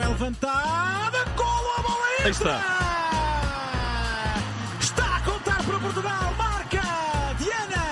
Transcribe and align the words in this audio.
é 0.00 0.08
levantada, 0.08 1.24
golo 1.36 1.70
a 1.78 1.82
bola 1.82 2.06
Aí 2.24 2.30
está. 2.30 2.60
Está 4.80 5.16
a 5.16 5.20
contar 5.22 5.62
para 5.62 5.78
Portugal, 5.78 6.34
marca 6.36 6.82
Diana 7.38 7.84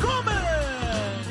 Gomes. 0.00 1.28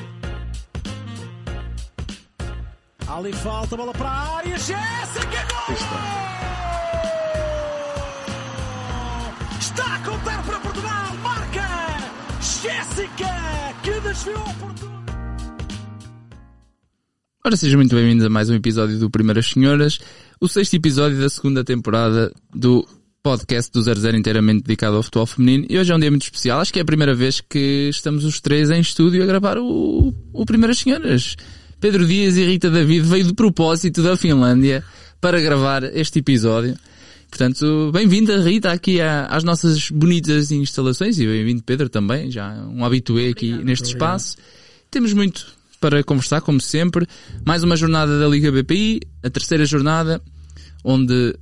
Ali 3.08 3.34
falta, 3.34 3.78
bola 3.78 3.94
para 3.94 4.10
a 4.10 4.38
área, 4.38 4.58
Jéssica, 4.58 5.48
golo! 5.52 5.78
Está 9.60 9.96
a 9.96 10.00
contar 10.00 10.44
para 10.44 10.60
Portugal, 10.60 11.16
marca 11.24 11.68
Jéssica, 12.42 13.36
que 13.84 14.00
desviou 14.02 14.44
Portugal. 14.60 15.00
Ora, 17.46 17.56
sejam 17.56 17.80
muito 17.80 17.96
bem-vindos 17.96 18.26
a 18.26 18.30
mais 18.30 18.50
um 18.50 18.54
episódio 18.54 19.00
do 19.00 19.10
Primeiras 19.10 19.48
Senhoras, 19.50 20.00
o 20.40 20.48
sexto 20.48 20.76
episódio 20.76 21.20
da 21.20 21.30
segunda 21.30 21.64
temporada 21.64 22.32
do 22.54 22.88
podcast 23.22 23.72
do 23.72 23.82
00 23.82 24.16
inteiramente 24.18 24.64
dedicado 24.64 24.96
ao 24.96 25.04
futebol 25.04 25.26
feminino. 25.26 25.66
E 25.70 25.78
hoje 25.78 25.92
é 25.92 25.96
um 25.96 26.00
dia 26.00 26.10
muito 26.10 26.24
especial, 26.24 26.60
acho 26.62 26.72
que 26.72 26.80
é 26.80 26.82
a 26.82 26.86
primeira 26.86 27.14
vez 27.14 27.42
que 27.42 27.90
estamos 27.90 28.24
os 28.24 28.40
três 28.40 28.70
em 28.72 28.80
estúdio 28.80 29.22
a 29.22 29.26
gravar 29.26 29.58
o, 29.58 30.14
o 30.34 30.46
Primeiras 30.46 30.80
Senhoras. 30.80 31.36
Pedro 31.80 32.06
Dias 32.06 32.38
e 32.38 32.44
Rita 32.46 32.70
David 32.70 33.02
veio 33.08 33.26
de 33.26 33.34
propósito 33.34 34.02
da 34.02 34.16
Finlândia 34.18 34.84
para 35.22 35.40
gravar 35.42 35.84
este 35.96 36.20
episódio. 36.20 36.78
Portanto, 37.30 37.92
bem-vinda 37.94 38.42
Rita 38.42 38.72
aqui 38.72 39.00
à- 39.02 39.26
às 39.28 39.44
nossas 39.44 39.90
bonitas 39.92 40.52
instalações 40.52 41.20
e 41.20 41.26
bem-vindo 41.28 41.62
Pedro 41.64 41.88
também, 41.88 42.32
já 42.32 42.54
um 42.68 42.84
habitué 42.84 43.30
aqui 43.30 43.52
neste 43.64 43.90
espaço. 43.90 44.36
Temos 44.90 45.14
muito 45.14 45.46
para 45.80 46.04
conversar, 46.04 46.42
como 46.42 46.60
sempre. 46.60 47.08
Mais 47.46 47.64
uma 47.64 47.76
jornada 47.76 48.20
da 48.20 48.28
Liga 48.28 48.52
BPI, 48.52 49.02
a 49.24 49.30
terceira 49.30 49.66
jornada, 49.66 50.22
onde 50.84 51.36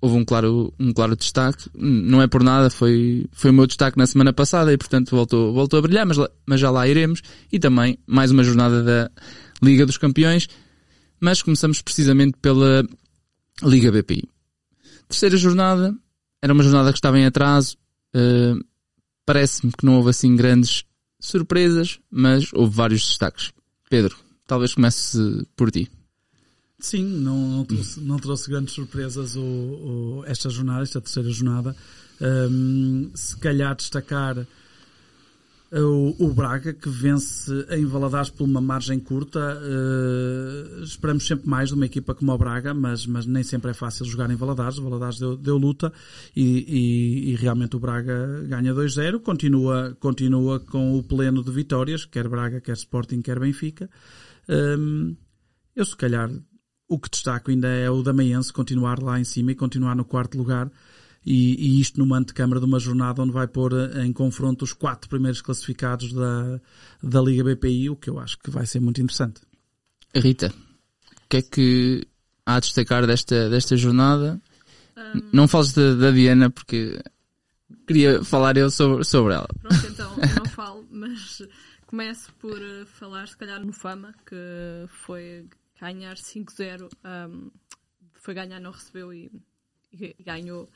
houve 0.00 0.16
um 0.16 0.24
claro, 0.24 0.72
um 0.78 0.92
claro 0.92 1.16
destaque. 1.16 1.68
Não 1.74 2.20
é 2.20 2.26
por 2.26 2.42
nada, 2.42 2.70
foi, 2.70 3.26
foi 3.32 3.50
o 3.50 3.54
meu 3.54 3.66
destaque 3.66 3.96
na 3.98 4.06
semana 4.06 4.32
passada 4.32 4.72
e, 4.72 4.76
portanto, 4.76 5.10
voltou, 5.10 5.52
voltou 5.52 5.78
a 5.78 5.82
brilhar, 5.82 6.06
mas, 6.06 6.18
mas 6.46 6.60
já 6.60 6.70
lá 6.70 6.86
iremos. 6.86 7.22
E 7.50 7.58
também 7.58 7.98
mais 8.06 8.30
uma 8.30 8.44
jornada 8.44 8.82
da 8.82 9.10
Liga 9.62 9.86
dos 9.86 9.98
Campeões. 9.98 10.48
Mas 11.20 11.42
começamos 11.42 11.80
precisamente 11.80 12.36
pela 12.42 12.84
Liga 13.62 13.90
BPI. 13.90 14.28
Terceira 15.08 15.36
jornada, 15.36 15.94
era 16.42 16.52
uma 16.52 16.62
jornada 16.62 16.92
que 16.92 16.98
estava 16.98 17.18
em 17.18 17.24
atraso. 17.24 17.76
eh, 18.14 18.54
Parece-me 19.26 19.72
que 19.72 19.86
não 19.86 19.94
houve 19.96 20.10
assim 20.10 20.36
grandes 20.36 20.84
surpresas, 21.18 21.98
mas 22.10 22.50
houve 22.52 22.76
vários 22.76 23.06
destaques. 23.06 23.52
Pedro, 23.94 24.16
talvez 24.46 24.74
comece 24.74 25.18
por 25.56 25.70
ti. 25.70 25.90
Sim, 26.80 27.04
não, 27.04 27.38
não, 27.48 27.64
trouxe, 27.64 28.00
não 28.00 28.16
trouxe 28.18 28.50
grandes 28.50 28.74
surpresas 28.74 29.36
o, 29.36 29.40
o- 29.42 30.24
esta 30.26 30.50
jornada, 30.50 30.82
esta 30.82 31.00
terceira 31.00 31.30
jornada. 31.30 31.74
Hum, 32.20 33.10
se 33.14 33.36
calhar 33.36 33.74
destacar 33.74 34.46
o, 35.82 36.32
Braga, 36.32 36.72
que 36.72 36.88
vence 36.88 37.50
em 37.70 37.84
Valadares 37.84 38.30
por 38.30 38.44
uma 38.44 38.60
margem 38.60 39.00
curta. 39.00 39.40
Eh, 39.62 40.82
esperamos 40.84 41.26
sempre 41.26 41.48
mais 41.48 41.70
de 41.70 41.74
uma 41.74 41.86
equipa 41.86 42.14
como 42.14 42.32
o 42.32 42.38
Braga, 42.38 42.72
mas, 42.72 43.06
mas 43.06 43.26
nem 43.26 43.42
sempre 43.42 43.70
é 43.70 43.74
fácil 43.74 44.04
jogar 44.04 44.30
em 44.30 44.36
Valadares. 44.36 44.78
O 44.78 44.84
Valadares 44.84 45.18
deu, 45.18 45.36
deu 45.36 45.56
luta 45.56 45.92
e, 46.36 46.42
e- 46.68 47.30
e 47.32 47.36
realmente 47.36 47.74
o 47.76 47.80
Braga 47.80 48.44
ganha 48.48 48.72
2-0. 48.72 49.18
Continua, 49.20 49.96
continua 49.98 50.60
com 50.60 50.96
o 50.96 51.02
pleno 51.02 51.42
de 51.42 51.50
vitórias, 51.50 52.04
quer 52.04 52.28
Braga, 52.28 52.60
quer 52.60 52.74
Sporting, 52.76 53.20
quer 53.20 53.40
Benfica. 53.40 53.90
Hum, 54.48 55.16
eu 55.74 55.84
se 55.84 55.96
calhar 55.96 56.30
o 56.88 56.98
que 56.98 57.10
destaco 57.10 57.50
ainda 57.50 57.68
é 57.68 57.90
o 57.90 58.02
Damaense 58.02 58.52
continuar 58.52 59.02
lá 59.02 59.18
em 59.18 59.24
cima 59.24 59.52
e 59.52 59.54
continuar 59.54 59.96
no 59.96 60.04
quarto 60.04 60.36
lugar 60.36 60.70
e, 61.24 61.54
e 61.54 61.80
isto 61.80 61.98
numa 61.98 62.18
antecâmara 62.18 62.60
de 62.60 62.66
uma 62.66 62.78
jornada 62.78 63.22
onde 63.22 63.32
vai 63.32 63.46
pôr 63.46 63.72
em 64.04 64.12
confronto 64.12 64.64
os 64.64 64.72
quatro 64.72 65.08
primeiros 65.08 65.40
classificados 65.40 66.12
da, 66.12 66.60
da 67.02 67.20
Liga 67.20 67.42
BPI, 67.44 67.90
o 67.90 67.96
que 67.96 68.10
eu 68.10 68.18
acho 68.18 68.38
que 68.38 68.50
vai 68.50 68.66
ser 68.66 68.80
muito 68.80 69.00
interessante. 69.00 69.40
Rita, 70.14 70.52
o 71.24 71.28
que 71.28 71.36
é 71.38 71.42
que 71.42 72.06
há 72.44 72.56
a 72.56 72.60
destacar 72.60 73.06
desta, 73.06 73.48
desta 73.48 73.76
jornada? 73.76 74.40
Não 75.32 75.48
fales 75.48 75.72
da, 75.72 75.94
da 75.94 76.10
Diana, 76.10 76.50
porque 76.50 77.00
queria 77.86 78.22
falar 78.22 78.56
eu 78.56 78.70
sobre, 78.70 79.04
sobre 79.04 79.34
ela. 79.34 79.48
Pronto, 79.60 79.86
então 79.90 80.16
não 80.16 80.46
falo, 80.46 80.86
mas 80.90 81.42
começo 81.86 82.32
por 82.34 82.60
eh, 82.60 82.84
falar, 82.86 83.28
se 83.28 83.36
calhar, 83.36 83.64
no 83.64 83.72
Fama, 83.72 84.14
que 84.26 84.36
foi 84.88 85.46
ganhar 85.80 86.16
5-0, 86.16 86.88
ahm, 87.02 87.50
foi 88.14 88.34
ganhar, 88.34 88.60
não 88.60 88.70
recebeu 88.70 89.12
e, 89.12 89.30
e 90.00 90.22
ganhou. 90.22 90.68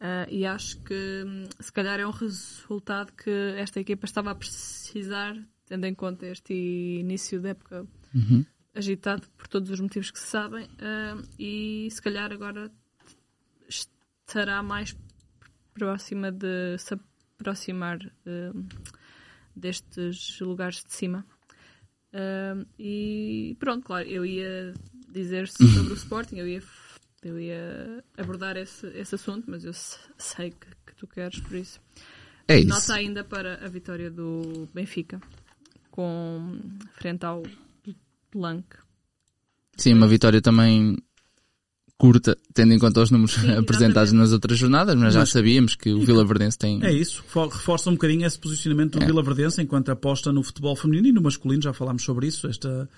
Ah, 0.00 0.26
e 0.30 0.46
acho 0.46 0.78
que 0.82 1.24
hum, 1.26 1.44
se 1.60 1.72
calhar 1.72 2.00
é 2.00 2.06
um 2.06 2.10
resultado 2.10 3.12
que 3.12 3.30
esta 3.58 3.80
equipa 3.80 4.06
estava 4.06 4.30
a 4.30 4.34
precisar, 4.34 5.36
tendo 5.66 5.84
em 5.86 5.94
conta 5.94 6.26
este 6.26 6.54
início 6.54 7.40
da 7.40 7.50
época 7.50 7.86
agitado 8.74 9.28
por 9.36 9.46
todos 9.46 9.68
os 9.70 9.80
motivos 9.80 10.10
que 10.10 10.18
se 10.18 10.26
sabem, 10.26 10.68
ah, 10.80 11.22
e 11.38 11.88
se 11.90 12.00
calhar 12.00 12.32
agora 12.32 12.70
estará 13.68 14.62
mais 14.62 14.96
próxima 15.74 16.32
de 16.32 16.78
se 16.78 16.94
aproximar 16.94 17.98
eh, 18.26 18.52
destes 19.54 20.40
lugares 20.40 20.84
de 20.84 20.92
cima. 20.92 21.24
E 22.78 23.56
pronto, 23.58 23.84
claro, 23.84 24.06
eu 24.08 24.26
ia 24.26 24.74
dizer 25.08 25.48
sobre 25.48 25.92
o 25.92 25.94
Sporting, 25.96 26.36
eu 26.36 26.48
ia, 26.48 26.62
eu 27.22 27.38
ia 27.40 28.02
abordar 28.16 28.56
esse, 28.56 28.86
esse 28.88 29.14
assunto, 29.14 29.44
mas 29.48 29.64
eu 29.64 29.72
se- 29.72 29.98
sei 30.18 30.50
que, 30.50 30.66
que 30.86 30.94
tu 30.96 31.06
queres, 31.06 31.38
por 31.40 31.54
isso. 31.56 31.80
É 32.48 32.58
isso. 32.58 32.68
Nota 32.68 32.94
ainda 32.94 33.22
para 33.24 33.64
a 33.64 33.68
vitória 33.68 34.10
do 34.10 34.68
Benfica, 34.74 35.20
com 35.90 36.58
frente 36.94 37.24
ao 37.24 37.42
Blanc. 38.32 38.64
Sim, 39.76 39.94
uma 39.94 40.08
vitória 40.08 40.40
também 40.42 40.96
curta, 41.96 42.36
tendo 42.54 42.72
em 42.72 42.78
conta 42.78 43.02
os 43.02 43.10
números 43.10 43.34
Sim, 43.34 43.50
apresentados 43.58 44.12
nas 44.12 44.32
outras 44.32 44.58
jornadas, 44.58 44.94
mas 44.96 45.12
já 45.12 45.20
Mas- 45.20 45.30
sabíamos 45.30 45.74
que 45.76 45.92
o 45.92 46.00
Vila 46.00 46.24
Verdense 46.24 46.56
tem... 46.58 46.82
É 46.82 46.90
isso, 46.92 47.22
Fo- 47.28 47.46
reforça 47.48 47.90
um 47.90 47.92
bocadinho 47.92 48.26
esse 48.26 48.38
posicionamento 48.38 48.98
do 48.98 49.04
Vila 49.04 49.22
Verdense 49.22 49.60
enquanto 49.60 49.90
aposta 49.90 50.32
no 50.32 50.42
futebol 50.42 50.74
feminino 50.74 51.08
e 51.08 51.12
no 51.12 51.20
masculino, 51.20 51.62
já 51.62 51.72
falámos 51.74 52.02
sobre 52.02 52.26
isso, 52.26 52.46
esta, 52.48 52.88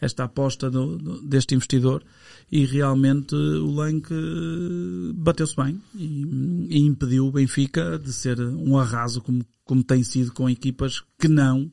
esta 0.00 0.24
aposta 0.24 0.70
do- 0.70 0.96
do- 0.98 1.22
deste 1.22 1.54
investidor 1.54 2.02
e 2.50 2.64
realmente 2.64 3.34
o 3.34 3.70
Lank 3.72 4.08
eh, 4.12 5.12
bateu-se 5.14 5.54
bem 5.56 5.80
e, 5.94 6.66
e 6.70 6.78
impediu 6.78 7.26
o 7.26 7.32
Benfica 7.32 7.98
de 7.98 8.12
ser 8.12 8.40
um 8.40 8.78
arraso 8.78 9.20
como, 9.20 9.44
como 9.64 9.82
tem 9.82 10.02
sido 10.02 10.32
com 10.32 10.48
equipas 10.48 11.02
que 11.18 11.28
não 11.28 11.70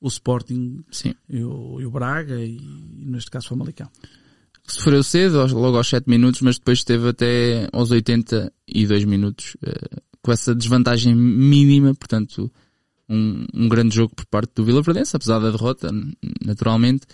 o 0.00 0.08
Sporting 0.08 0.84
Sim. 0.90 1.14
e 1.28 1.42
o, 1.42 1.80
e 1.80 1.86
o 1.86 1.90
Braga 1.90 2.38
e, 2.44 2.60
neste 3.04 3.30
caso 3.30 3.46
o 3.46 3.48
Famalicão. 3.50 3.88
Sofreu 4.68 5.02
cedo, 5.02 5.46
logo 5.54 5.76
aos 5.76 5.88
7 5.88 6.08
minutos, 6.08 6.40
mas 6.40 6.58
depois 6.58 6.78
esteve 6.78 7.08
até 7.08 7.68
aos 7.72 7.90
82 7.90 9.04
minutos 9.04 9.56
eh, 9.64 10.00
com 10.20 10.32
essa 10.32 10.54
desvantagem 10.54 11.14
mínima, 11.14 11.94
portanto, 11.94 12.50
um, 13.08 13.46
um 13.54 13.68
grande 13.68 13.94
jogo 13.94 14.12
por 14.16 14.26
parte 14.26 14.52
do 14.56 14.64
Vila 14.64 14.82
Verdense, 14.82 15.14
apesar 15.14 15.38
da 15.38 15.52
derrota, 15.52 15.88
naturalmente, 16.44 17.06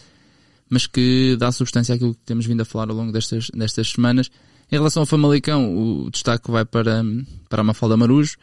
mas 0.72 0.86
que 0.86 1.36
dá 1.38 1.52
substância 1.52 1.94
àquilo 1.94 2.14
que 2.14 2.24
temos 2.24 2.46
vindo 2.46 2.62
a 2.62 2.64
falar 2.64 2.88
ao 2.88 2.96
longo 2.96 3.12
destas, 3.12 3.50
destas 3.52 3.90
semanas. 3.90 4.30
Em 4.70 4.76
relação 4.76 5.02
ao 5.02 5.06
Famalicão, 5.06 5.76
o 5.76 6.10
destaque 6.10 6.50
vai 6.50 6.64
para, 6.64 7.04
para 7.46 7.60
a 7.60 7.64
Mafalda 7.64 7.94
Marujo, 7.94 8.38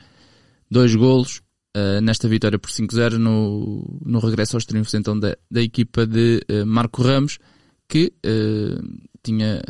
dois 0.69 0.93
golos 0.93 1.41
eh, 1.75 1.99
nesta 2.01 2.27
vitória 2.27 2.59
por 2.59 2.69
5-0 2.69 3.13
no, 3.13 3.99
no 4.05 4.19
regresso 4.19 4.55
aos 4.55 4.63
triunfos 4.63 4.93
então 4.93 5.19
da, 5.19 5.35
da 5.49 5.59
equipa 5.59 6.05
de 6.05 6.39
eh, 6.47 6.63
Marco 6.65 7.01
Ramos, 7.01 7.39
que 7.87 8.13
eh, 8.23 8.79
tinha 9.23 9.63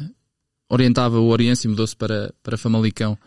orientava 0.70 1.18
o 1.18 1.30
Oriense 1.30 1.66
e 1.66 1.70
mudou-se 1.70 1.96
para, 1.96 2.34
para 2.44 2.58
Famalicão. 2.58 3.18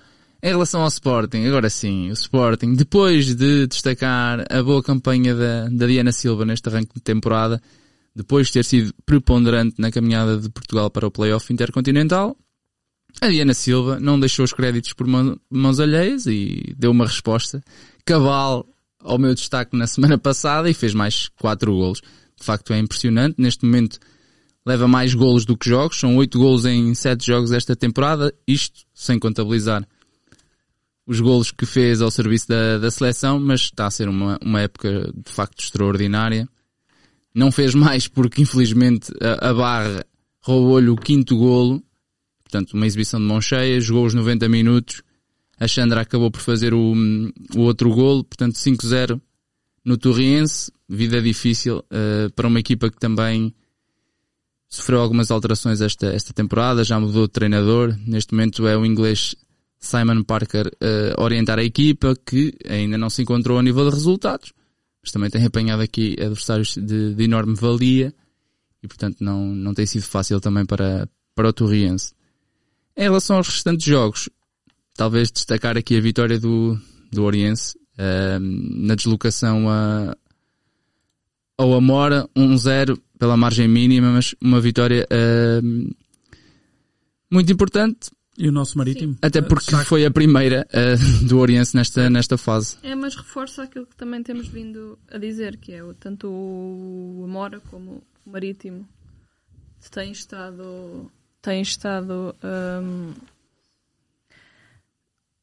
Em 0.43 0.49
relação 0.49 0.82
ao 0.82 0.88
Sporting, 0.88 1.46
agora 1.46 1.70
sim, 1.70 2.11
o 2.11 2.12
Sporting, 2.12 2.75
depois 2.75 3.35
de 3.35 3.67
destacar 3.67 4.44
a 4.50 4.62
boa 4.62 4.82
campanha 4.82 5.35
da, 5.35 5.70
da 5.70 5.87
Diana 5.87 6.12
Silva 6.12 6.44
neste 6.44 6.69
arranque 6.69 6.93
de 6.94 7.00
temporada, 7.00 7.62
depois 8.14 8.49
de 8.49 8.55
ter 8.55 8.64
sido 8.64 8.94
preponderante 9.06 9.76
na 9.79 9.91
caminhada 9.91 10.38
de 10.38 10.49
Portugal 10.50 10.91
para 10.91 11.06
o 11.06 11.11
playoff 11.11 11.53
intercontinental, 11.53 12.37
a 13.20 13.29
Diana 13.29 13.55
Silva 13.55 14.00
não 14.00 14.19
deixou 14.19 14.44
os 14.44 14.53
créditos 14.53 14.93
por 14.93 15.06
mão- 15.06 15.38
mãos 15.50 15.79
alheias 15.81 16.26
e 16.26 16.75
deu 16.76 16.91
uma 16.91 17.06
resposta 17.06 17.62
cabal 18.05 18.67
ao 19.00 19.19
meu 19.19 19.35
destaque 19.35 19.76
na 19.76 19.87
semana 19.87 20.17
passada 20.19 20.70
e 20.70 20.75
fez 20.75 20.94
mais 20.94 21.29
quatro 21.29 21.73
golos. 21.73 22.00
De 22.38 22.44
facto 22.44 22.73
é 22.73 22.79
impressionante. 22.79 23.37
Neste 23.38 23.64
momento 23.64 23.99
leva 24.64 24.88
mais 24.88 25.14
golos 25.14 25.44
do 25.44 25.56
que 25.56 25.69
jogos. 25.69 25.99
São 25.99 26.17
oito 26.17 26.38
golos 26.38 26.64
em 26.64 26.94
sete 26.94 27.26
jogos 27.26 27.53
esta 27.53 27.76
temporada. 27.76 28.32
Isto 28.47 28.81
sem 28.94 29.19
contabilizar 29.19 29.87
os 31.06 31.20
golos 31.20 31.50
que 31.50 31.67
fez 31.67 32.00
ao 32.00 32.11
serviço 32.11 32.49
da, 32.49 32.79
da 32.79 32.91
seleção, 32.91 33.38
mas 33.41 33.62
está 33.62 33.87
a 33.87 33.91
ser 33.91 34.09
uma, 34.09 34.38
uma 34.43 34.61
época 34.61 35.12
de 35.14 35.31
facto 35.31 35.62
extraordinária. 35.62 36.49
Não 37.34 37.50
fez 37.50 37.75
mais 37.75 38.06
porque 38.08 38.43
infelizmente 38.43 39.12
a, 39.20 39.52
Barra 39.55 40.05
roubou-lhe 40.40 40.90
o 40.90 40.96
quinto 40.96 41.37
golo. 41.37 41.82
portanto, 42.43 42.75
uma 42.75 42.87
exibição 42.87 43.20
de 43.20 43.26
mão 43.26 43.40
cheia, 43.40 43.81
jogou 43.81 44.06
os 44.06 44.14
90 44.14 44.49
minutos, 44.49 45.02
a 45.58 45.67
Chandra 45.67 46.00
acabou 46.00 46.31
por 46.31 46.40
fazer 46.40 46.75
o, 46.75 46.94
o 47.56 47.61
outro 47.61 47.90
golo, 47.94 48.25
portanto 48.25 48.56
5-0 48.56 49.20
no 49.84 49.96
Torriense, 49.96 50.70
vida 50.88 51.20
difícil 51.20 51.79
uh, 51.79 52.31
para 52.34 52.46
uma 52.46 52.61
equipa 52.61 52.90
que 52.90 52.99
também 52.99 53.55
sofreu 54.69 55.00
algumas 55.00 55.31
alterações 55.31 55.81
esta, 55.81 56.06
esta 56.06 56.32
temporada, 56.32 56.85
já 56.85 56.99
mudou 56.99 57.26
de 57.26 57.32
treinador, 57.32 57.96
neste 58.06 58.32
momento 58.32 58.67
é 58.67 58.76
o 58.76 58.87
inglês 58.87 59.35
Simon 59.78 60.23
Parker 60.23 60.69
uh, 60.69 61.20
orientar 61.20 61.58
a 61.58 61.64
equipa, 61.64 62.14
que 62.14 62.55
ainda 62.69 62.96
não 62.96 63.11
se 63.11 63.23
encontrou 63.23 63.58
a 63.58 63.62
nível 63.62 63.88
de 63.88 63.94
resultados, 63.94 64.52
mas 65.02 65.10
também 65.10 65.31
tem 65.31 65.44
apanhado 65.44 65.82
aqui 65.82 66.16
adversários 66.19 66.75
de, 66.76 67.14
de 67.14 67.25
enorme 67.25 67.54
valia, 67.54 68.14
e 68.82 68.88
portanto 68.88 69.19
não, 69.20 69.46
não 69.46 69.75
tem 69.75 69.87
sido 69.87 70.02
fácil 70.02 70.40
também 70.40 70.64
para, 70.64 71.08
para 71.34 71.49
o 71.49 71.52
Torriense. 71.52 72.12
Em 72.96 73.02
relação 73.02 73.37
aos 73.37 73.49
restantes 73.49 73.87
jogos, 73.87 74.28
talvez 74.94 75.31
destacar 75.31 75.76
aqui 75.76 75.96
a 75.96 76.00
vitória 76.00 76.38
do, 76.38 76.78
do 77.10 77.25
Oriense 77.25 77.76
uh, 77.99 78.38
na 78.40 78.94
deslocação 78.94 79.69
a, 79.69 80.16
ao 81.56 81.75
Amora, 81.75 82.28
1-0 82.37 82.99
pela 83.19 83.37
margem 83.37 83.69
mínima, 83.69 84.12
mas 84.12 84.34
uma 84.40 84.60
vitória 84.60 85.06
uh, 85.10 85.94
muito 87.31 87.52
importante. 87.52 88.10
E 88.37 88.49
o 88.49 88.52
nosso 88.52 88.79
marítimo? 88.79 89.17
Até 89.20 89.43
porque 89.43 89.75
uh, 89.75 89.84
foi 89.84 90.06
a 90.06 90.11
primeira 90.11 90.67
uh, 90.73 91.25
do 91.29 91.38
Oriense 91.38 91.76
nesta, 91.76 92.08
nesta 92.08 92.38
fase. 92.38 92.76
É, 92.82 92.94
mas 92.94 93.14
reforça 93.14 93.62
aquilo 93.62 93.87
que 93.87 93.96
também 93.96 94.23
temos 94.23 94.49
vindo 94.49 94.99
a 95.11 95.19
dizer, 95.19 95.58
que 95.58 95.73
é 95.73 95.82
tanto 96.00 96.29
o 96.29 97.23
Amora 97.25 97.61
como 97.70 98.02
o 98.25 98.31
Marítimo 98.31 98.88
têm 99.90 100.12
estado 100.12 101.11
têm 101.43 101.61
estado 101.61 102.34
um, 102.43 103.12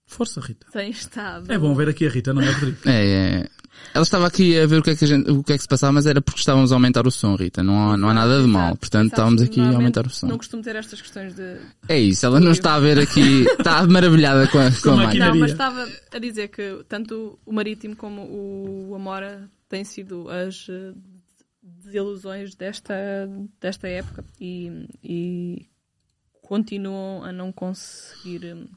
Força, 0.09 0.41
Rita. 0.41 0.65
Tem 0.71 0.89
estado. 0.89 1.51
É 1.51 1.57
bom 1.57 1.75
ver 1.75 1.89
aqui 1.89 2.07
a 2.07 2.09
Rita, 2.09 2.33
não 2.33 2.41
é, 2.41 2.49
Rodrigo? 2.49 2.77
É, 2.83 3.41
é. 3.43 3.49
Ela 3.93 4.03
estava 4.03 4.27
aqui 4.27 4.59
a 4.59 4.65
ver 4.65 4.79
o 4.79 4.83
que 4.83 4.91
é 4.91 4.95
que, 4.95 5.03
a 5.03 5.07
gente, 5.07 5.29
o 5.31 5.43
que, 5.43 5.53
é 5.53 5.55
que 5.55 5.61
se 5.61 5.67
passava, 5.67 5.91
mas 5.93 6.05
era 6.05 6.21
porque 6.21 6.39
estávamos 6.39 6.71
a 6.71 6.75
aumentar 6.75 7.07
o 7.07 7.11
som, 7.11 7.35
Rita. 7.35 7.63
Não 7.63 7.91
há, 7.91 7.97
não 7.97 8.09
há 8.09 8.13
nada 8.13 8.41
de 8.41 8.47
mal. 8.47 8.75
Portanto, 8.75 9.11
estávamos 9.11 9.41
aqui 9.41 9.59
a 9.59 9.69
aumentar 9.69 10.05
o 10.05 10.09
som. 10.09 10.27
Não 10.27 10.37
costumo 10.37 10.61
ter 10.61 10.75
estas 10.75 11.01
questões 11.01 11.33
de. 11.33 11.57
É 11.87 11.97
isso, 11.97 12.25
ela 12.25 12.39
não 12.39 12.51
está 12.51 12.75
a 12.75 12.79
ver 12.79 12.99
aqui. 12.99 13.45
Está 13.59 13.85
maravilhada 13.87 14.47
com 14.47 14.59
a, 14.59 14.71
com 14.71 14.91
a 14.91 14.95
máquina. 14.97 15.29
Não, 15.29 15.35
mas 15.35 15.51
estava 15.51 15.87
a 16.11 16.19
dizer 16.19 16.49
que 16.49 16.83
tanto 16.87 17.39
o 17.45 17.51
Marítimo 17.51 17.95
como 17.95 18.21
o 18.21 18.95
Amora 18.95 19.49
têm 19.67 19.83
sido 19.83 20.29
as 20.29 20.67
eh, 20.69 20.93
desilusões 21.61 22.55
desta, 22.55 22.95
desta 23.59 23.87
época 23.87 24.23
e, 24.39 24.87
e 25.03 25.69
continuam 26.41 27.23
a 27.23 27.31
não 27.31 27.51
conseguir 27.51 28.55
hum, 28.55 28.67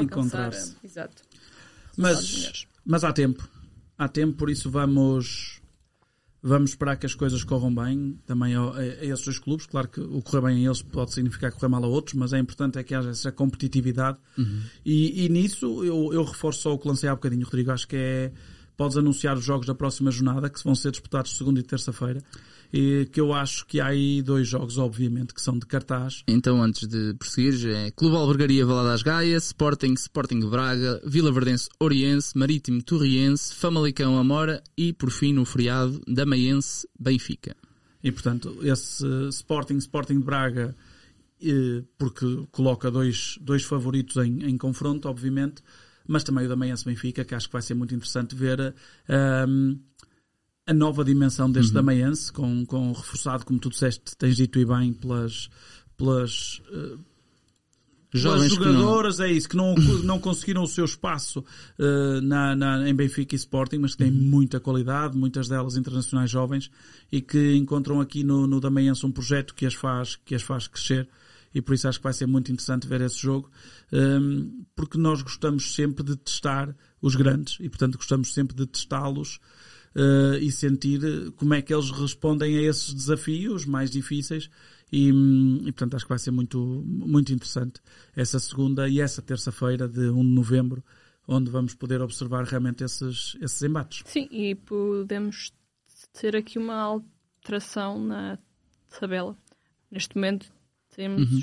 encontrar 0.00 0.50
Exato. 0.82 1.22
Mas, 1.96 2.66
mas 2.84 3.04
há 3.04 3.12
tempo. 3.12 3.48
Há 3.98 4.08
tempo, 4.08 4.36
por 4.36 4.50
isso 4.50 4.70
vamos 4.70 5.60
vamos 6.42 6.70
esperar 6.70 6.96
que 6.96 7.06
as 7.06 7.14
coisas 7.14 7.42
corram 7.42 7.74
bem 7.74 8.20
também 8.24 8.54
a, 8.54 8.70
a, 8.70 8.86
esses 9.04 9.24
dois 9.24 9.38
clubes. 9.38 9.66
Claro 9.66 9.88
que 9.88 10.00
o 10.00 10.22
correr 10.22 10.42
bem 10.42 10.64
a 10.64 10.68
eles 10.68 10.80
pode 10.80 11.12
significar 11.12 11.50
correr 11.50 11.68
mal 11.68 11.82
a 11.82 11.88
outros, 11.88 12.14
mas 12.14 12.32
é 12.32 12.38
importante 12.38 12.78
é 12.78 12.84
que 12.84 12.94
haja 12.94 13.10
essa 13.10 13.32
competitividade. 13.32 14.18
Uhum. 14.38 14.62
E, 14.84 15.24
e, 15.24 15.28
nisso 15.28 15.84
eu, 15.84 16.12
eu 16.12 16.22
reforço 16.22 16.60
só 16.62 16.74
o 16.74 16.78
que 16.78 16.86
lancei 16.86 17.08
há 17.08 17.14
bocadinho, 17.14 17.44
Rodrigo. 17.44 17.72
Acho 17.72 17.88
que 17.88 17.96
é. 17.96 18.32
Podes 18.76 18.96
anunciar 18.96 19.36
os 19.36 19.44
jogos 19.44 19.66
da 19.66 19.74
próxima 19.74 20.10
jornada, 20.10 20.50
que 20.50 20.62
vão 20.62 20.74
ser 20.74 20.90
disputados 20.90 21.36
segunda 21.36 21.60
e 21.60 21.62
terça-feira 21.62 22.22
e 22.72 23.08
que 23.12 23.20
eu 23.20 23.32
acho 23.32 23.66
que 23.66 23.80
há 23.80 23.86
aí 23.86 24.22
dois 24.22 24.48
jogos, 24.48 24.78
obviamente, 24.78 25.34
que 25.34 25.40
são 25.40 25.58
de 25.58 25.66
cartaz. 25.66 26.22
Então, 26.26 26.62
antes 26.62 26.86
de 26.86 27.14
prosseguir, 27.14 27.68
é 27.68 27.90
Clube 27.90 28.16
Albergaria 28.16 28.66
Valadares 28.66 29.02
Gaia, 29.02 29.36
Sporting, 29.36 29.94
Sporting 29.94 30.40
Braga, 30.48 31.00
Vila 31.04 31.32
Verdense 31.32 31.68
Oriense, 31.78 32.36
Marítimo 32.36 32.82
Torriense, 32.82 33.54
Famalicão 33.54 34.18
Amora 34.18 34.62
e, 34.76 34.92
por 34.92 35.10
fim, 35.10 35.32
no 35.32 35.44
feriado, 35.44 36.00
Damaiense 36.06 36.88
Benfica. 36.98 37.56
E, 38.02 38.12
portanto, 38.12 38.56
esse 38.62 39.06
Sporting, 39.30 39.76
Sporting 39.78 40.18
de 40.18 40.24
Braga, 40.24 40.74
porque 41.98 42.46
coloca 42.50 42.90
dois, 42.90 43.38
dois 43.40 43.62
favoritos 43.62 44.16
em, 44.16 44.44
em 44.44 44.56
confronto, 44.56 45.08
obviamente, 45.08 45.62
mas 46.06 46.24
também 46.24 46.46
o 46.46 46.48
Damaiense 46.48 46.84
Benfica, 46.84 47.24
que 47.24 47.34
acho 47.34 47.46
que 47.46 47.52
vai 47.52 47.62
ser 47.62 47.74
muito 47.74 47.94
interessante 47.94 48.34
ver. 48.34 48.74
Um, 49.48 49.78
a 50.66 50.74
nova 50.74 51.04
dimensão 51.04 51.50
deste 51.50 51.68
uhum. 51.68 51.74
Damaense, 51.74 52.32
com, 52.32 52.66
com 52.66 52.90
reforçado, 52.90 53.44
como 53.44 53.58
tu 53.58 53.70
disseste, 53.70 54.16
tens 54.16 54.36
dito 54.36 54.58
e 54.58 54.64
bem, 54.64 54.92
pelas, 54.92 55.48
pelas, 55.96 56.60
uh, 56.72 56.98
Jovens 58.12 58.52
jogadoras, 58.52 59.20
é 59.20 59.30
isso, 59.30 59.48
que 59.48 59.56
não, 59.56 59.74
não 60.02 60.18
conseguiram 60.18 60.62
o 60.62 60.66
seu 60.66 60.84
espaço 60.84 61.40
uh, 61.78 62.20
na, 62.22 62.56
na, 62.56 62.88
em 62.88 62.94
Benfica 62.94 63.34
e 63.34 63.38
Sporting, 63.38 63.78
mas 63.78 63.92
que 63.92 63.98
têm 63.98 64.10
uhum. 64.10 64.22
muita 64.22 64.58
qualidade, 64.58 65.16
muitas 65.16 65.48
delas 65.48 65.76
internacionais 65.76 66.30
jovens, 66.30 66.70
e 67.10 67.20
que 67.20 67.54
encontram 67.54 68.00
aqui 68.00 68.24
no, 68.24 68.46
no 68.46 68.60
Damaense 68.60 69.04
um 69.04 69.12
projeto 69.12 69.54
que 69.54 69.66
as, 69.66 69.74
faz, 69.74 70.16
que 70.16 70.34
as 70.34 70.42
faz 70.42 70.66
crescer. 70.66 71.08
E 71.56 71.62
por 71.62 71.74
isso 71.74 71.88
acho 71.88 71.98
que 71.98 72.04
vai 72.04 72.12
ser 72.12 72.26
muito 72.26 72.52
interessante 72.52 72.86
ver 72.86 73.00
esse 73.00 73.16
jogo, 73.16 73.50
um, 73.90 73.96
ehm, 73.96 74.66
porque 74.74 74.98
nós 74.98 75.22
gostamos 75.22 75.74
sempre 75.74 76.04
de 76.04 76.14
testar 76.14 76.76
os 77.00 77.16
grandes 77.16 77.56
e, 77.60 77.68
portanto, 77.70 77.96
gostamos 77.96 78.34
sempre 78.34 78.54
de 78.54 78.66
testá-los 78.66 79.40
uh, 79.96 80.36
e 80.38 80.52
sentir 80.52 81.00
como 81.36 81.54
é 81.54 81.62
que 81.62 81.72
eles 81.72 81.90
respondem 81.90 82.58
a 82.58 82.60
esses 82.60 82.92
desafios 82.92 83.64
mais 83.64 83.90
difíceis. 83.90 84.50
E, 84.92 85.08
e, 85.08 85.72
portanto 85.72 85.96
acho 85.96 86.04
que 86.04 86.10
vai 86.10 86.18
ser 86.18 86.30
muito, 86.30 86.84
muito 86.84 87.32
interessante 87.32 87.80
essa 88.14 88.38
segunda 88.38 88.86
e 88.86 89.00
essa 89.00 89.22
terça-feira 89.22 89.88
de 89.88 90.10
1 90.10 90.20
de 90.20 90.28
novembro, 90.28 90.84
onde 91.26 91.50
vamos 91.50 91.74
poder 91.74 92.02
observar 92.02 92.44
realmente 92.44 92.84
esses, 92.84 93.34
esses 93.40 93.62
embates. 93.62 94.02
Sim, 94.04 94.28
e 94.30 94.54
podemos 94.54 95.54
ter 96.12 96.36
aqui 96.36 96.58
uma 96.58 96.76
alteração 96.76 97.98
na 97.98 98.38
tabela. 99.00 99.34
Neste 99.90 100.14
momento 100.16 100.52
temos 100.96 101.30
uhum. 101.30 101.42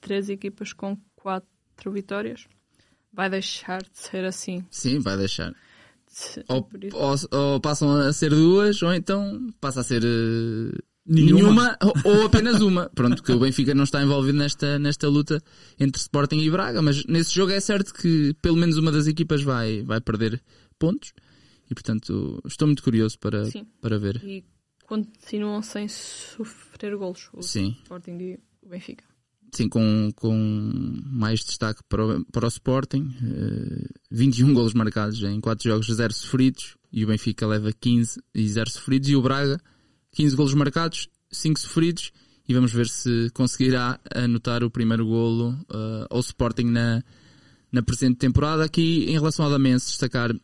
três 0.00 0.30
equipas 0.30 0.72
com 0.72 0.96
quatro 1.16 1.90
vitórias. 1.90 2.46
Vai 3.12 3.28
deixar 3.28 3.82
de 3.82 3.98
ser 3.98 4.24
assim. 4.24 4.64
Sim, 4.70 5.00
vai 5.00 5.16
deixar. 5.16 5.52
Ou, 6.48 6.68
ou, 6.92 7.14
ou, 7.32 7.60
passam 7.60 7.90
a 7.96 8.12
ser 8.12 8.30
duas, 8.30 8.80
ou 8.82 8.94
então 8.94 9.48
passa 9.60 9.80
a 9.80 9.84
ser 9.84 10.02
uh, 10.04 10.82
nenhuma, 11.04 11.40
nenhuma 11.40 11.78
ou, 11.82 12.12
ou, 12.12 12.26
apenas 12.26 12.60
uma. 12.60 12.88
Pronto, 12.94 13.22
que 13.22 13.32
o 13.32 13.40
Benfica 13.40 13.74
não 13.74 13.84
está 13.84 14.00
envolvido 14.02 14.38
nesta, 14.38 14.78
nesta 14.78 15.08
luta 15.08 15.42
entre 15.80 16.00
Sporting 16.00 16.38
e 16.38 16.50
Braga, 16.50 16.80
mas 16.80 17.04
nesse 17.06 17.34
jogo 17.34 17.52
é 17.52 17.60
certo 17.60 17.92
que 17.92 18.34
pelo 18.40 18.56
menos 18.56 18.76
uma 18.76 18.92
das 18.92 19.06
equipas 19.06 19.42
vai, 19.42 19.82
vai 19.82 20.00
perder 20.00 20.40
pontos 20.78 21.12
e 21.68 21.74
portanto 21.74 22.40
estou 22.46 22.68
muito 22.68 22.82
curioso 22.82 23.18
para, 23.18 23.42
para 23.80 23.98
ver. 23.98 24.22
E 24.24 24.44
continuam 24.86 25.60
sem 25.60 25.88
sofrer 25.88 26.96
golos 26.96 27.28
o 27.32 27.42
Sim. 27.42 27.76
Sporting 27.82 28.18
e 28.20 28.38
o 28.66 28.70
Benfica. 28.70 29.04
Sim, 29.52 29.68
com, 29.68 30.10
com 30.16 31.00
mais 31.06 31.40
destaque 31.40 31.80
para 31.88 32.04
o, 32.04 32.24
para 32.26 32.44
o 32.44 32.48
Sporting. 32.48 33.02
Uh, 33.22 33.84
eh, 33.84 33.88
21 34.10 34.52
golos 34.52 34.74
marcados 34.74 35.22
em 35.22 35.40
4 35.40 35.70
jogos, 35.70 35.86
0 35.86 36.12
sofridos. 36.12 36.76
E 36.92 37.04
o 37.04 37.08
Benfica 37.08 37.46
leva 37.46 37.72
15 37.72 38.20
e 38.34 38.48
0 38.48 38.70
sofridos. 38.70 39.08
E 39.08 39.16
o 39.16 39.22
Braga, 39.22 39.58
15 40.12 40.36
golos 40.36 40.54
marcados, 40.54 41.08
5 41.30 41.60
sofridos. 41.60 42.12
E 42.48 42.54
vamos 42.54 42.72
ver 42.72 42.86
se 42.88 43.30
conseguirá 43.34 43.98
anotar 44.14 44.62
o 44.62 44.70
primeiro 44.70 45.06
golo 45.06 45.50
uh, 45.70 46.06
ao 46.10 46.20
Sporting 46.20 46.64
na, 46.64 47.02
na 47.72 47.82
presente 47.82 48.16
temporada. 48.16 48.64
Aqui, 48.64 49.04
em 49.08 49.12
relação 49.12 49.44
ao 49.44 49.50
Damense, 49.50 49.88
destacar 49.88 50.34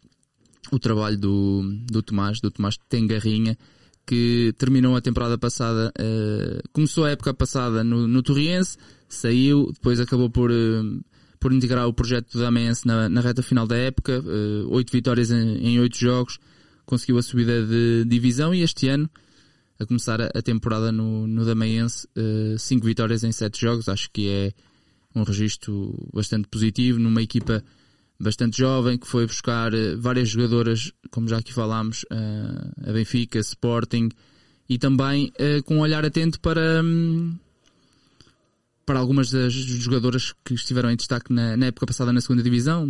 o 0.71 0.79
trabalho 0.79 1.19
do, 1.19 1.63
do 1.91 2.03
Tomás, 2.03 2.41
do 2.41 2.51
Tomás 2.51 2.77
tem 2.89 3.07
garrinha 3.07 3.59
que 4.07 4.55
terminou 4.59 4.97
a 4.97 5.01
temporada 5.01 5.39
passada, 5.39 5.93
uh, 5.99 6.69
começou 6.73 7.05
a 7.05 7.11
época 7.11 7.33
passada 7.33 7.85
no, 7.85 8.07
no 8.07 8.23
Torriense, 8.23 8.77
saiu, 9.09 9.71
depois 9.73 10.01
acabou 10.01 10.29
por, 10.29 10.51
uh, 10.51 11.05
por 11.39 11.53
integrar 11.53 11.87
o 11.87 11.93
projeto 11.93 12.39
da 12.39 12.49
Amense 12.49 12.87
na, 12.87 13.09
na 13.09 13.21
reta 13.21 13.43
final 13.43 13.67
da 13.67 13.77
época, 13.77 14.21
uh, 14.21 14.69
oito 14.75 14.91
vitórias 14.91 15.31
em 15.31 15.79
oito 15.79 15.97
jogos, 15.97 16.39
conseguiu 16.85 17.19
a 17.19 17.23
subida 17.23 17.65
de 17.65 18.05
divisão 18.07 18.55
e 18.55 18.63
este 18.63 18.89
ano, 18.89 19.09
a 19.79 19.87
começar 19.87 20.21
a, 20.21 20.43
temporada 20.43 20.93
no, 20.93 21.27
no 21.27 21.45
Damaense, 21.45 22.07
uh, 22.17 22.59
cinco 22.59 22.87
vitórias 22.87 23.25
em 23.25 23.33
sete 23.33 23.61
jogos, 23.61 23.89
acho 23.89 24.11
que 24.13 24.29
é 24.29 24.53
um 25.15 25.23
registro 25.23 25.95
bastante 26.13 26.49
positivo 26.49 26.99
numa 26.99 27.23
equipa 27.23 27.63
bastante 28.23 28.59
jovem, 28.59 28.97
que 28.97 29.07
foi 29.07 29.27
buscar 29.27 29.75
eh, 29.75 29.97
várias 29.97 30.29
jogadoras, 30.29 30.93
como 31.11 31.29
já 31.29 31.39
aqui 31.39 31.53
falámos, 31.53 32.05
eh, 32.11 32.89
a 32.89 32.93
Benfica, 32.93 33.39
Sporting, 33.41 34.09
e 34.69 34.79
também 34.79 35.33
eh, 35.39 35.61
com 35.63 35.77
um 35.77 35.81
olhar 35.81 36.05
atento 36.05 36.39
para, 36.41 36.83
hum, 36.83 37.37
para 38.87 39.01
algumas 39.01 39.31
das 39.31 39.53
jogadoras 39.53 40.33
que 40.45 40.55
estiveram 40.55 40.91
em 40.91 40.97
destaque 40.97 41.33
na, 41.33 41.57
na, 41.57 41.67
época 41.67 41.87
passada 41.87 42.13
na 42.13 42.21
segunda 42.21 42.43
divisão. 42.43 42.89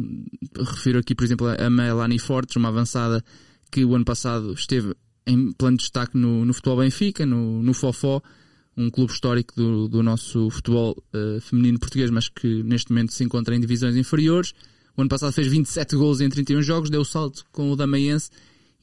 Refiro 0.58 0.98
aqui, 0.98 1.14
por 1.14 1.24
exemplo, 1.24 1.46
a 1.48 1.70
Melanie 1.70 2.18
Fortes, 2.18 2.56
uma 2.56 2.68
avançada 2.68 3.24
que 3.70 3.84
o 3.84 3.94
ano 3.94 4.04
passado 4.04 4.52
esteve 4.52 4.94
em 5.26 5.52
plano 5.52 5.78
de 5.78 5.84
destaque 5.84 6.16
no, 6.16 6.44
no 6.44 6.52
futebol 6.52 6.78
Benfica, 6.78 7.24
no, 7.24 7.62
no 7.62 7.72
Fofó, 7.72 8.20
um 8.76 8.90
clube 8.90 9.12
histórico 9.12 9.54
do, 9.54 9.88
do 9.88 10.02
nosso 10.02 10.50
futebol 10.50 10.96
uh, 11.14 11.40
feminino 11.40 11.78
português, 11.78 12.10
mas 12.10 12.28
que 12.28 12.62
neste 12.62 12.90
momento 12.90 13.12
se 13.12 13.24
encontra 13.24 13.54
em 13.54 13.60
divisões 13.60 13.96
inferiores. 13.96 14.52
O 14.96 15.00
ano 15.00 15.08
passado 15.08 15.32
fez 15.32 15.46
27 15.48 15.96
golos 15.96 16.20
em 16.20 16.28
31 16.28 16.62
jogos, 16.62 16.90
deu 16.90 17.04
salto 17.04 17.44
com 17.50 17.70
o 17.70 17.76
Damaiense 17.76 18.30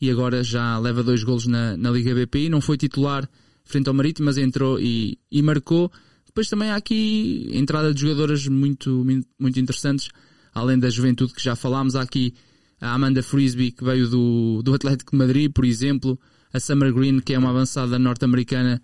e 0.02 0.10
agora 0.10 0.44
já 0.44 0.78
leva 0.80 1.04
dois 1.04 1.24
golos 1.24 1.46
na, 1.46 1.78
na 1.78 1.92
Liga 1.92 2.16
BPI. 2.16 2.50
Não 2.50 2.62
foi 2.62 2.78
titular 2.78 3.30
frente 3.64 3.88
ao 3.88 3.94
Marítimo, 3.94 4.26
mas 4.26 4.38
entrou 4.38 4.80
e, 4.80 5.20
e 5.32 5.42
marcou. 5.42 5.92
Depois 6.26 6.48
também 6.50 6.70
há 6.70 6.76
aqui 6.76 7.50
entrada 7.54 7.94
de 7.94 8.02
jogadoras 8.02 8.48
muito, 8.48 9.06
muito 9.38 9.60
interessantes, 9.60 10.10
além 10.54 10.80
da 10.80 10.90
juventude 10.90 11.34
que 11.34 11.44
já 11.44 11.56
falámos. 11.56 11.96
Há 11.96 12.02
aqui 12.02 12.34
a 12.82 12.94
Amanda 12.94 13.22
Frisbee, 13.22 13.72
que 13.72 13.84
veio 13.84 14.08
do, 14.08 14.62
do 14.64 14.74
Atlético 14.74 15.12
de 15.12 15.18
Madrid, 15.18 15.52
por 15.52 15.66
exemplo. 15.66 16.20
A 16.52 16.60
Summer 16.60 16.92
Green, 16.92 17.20
que 17.20 17.34
é 17.34 17.38
uma 17.38 17.52
avançada 17.52 18.00
norte-americana 18.00 18.82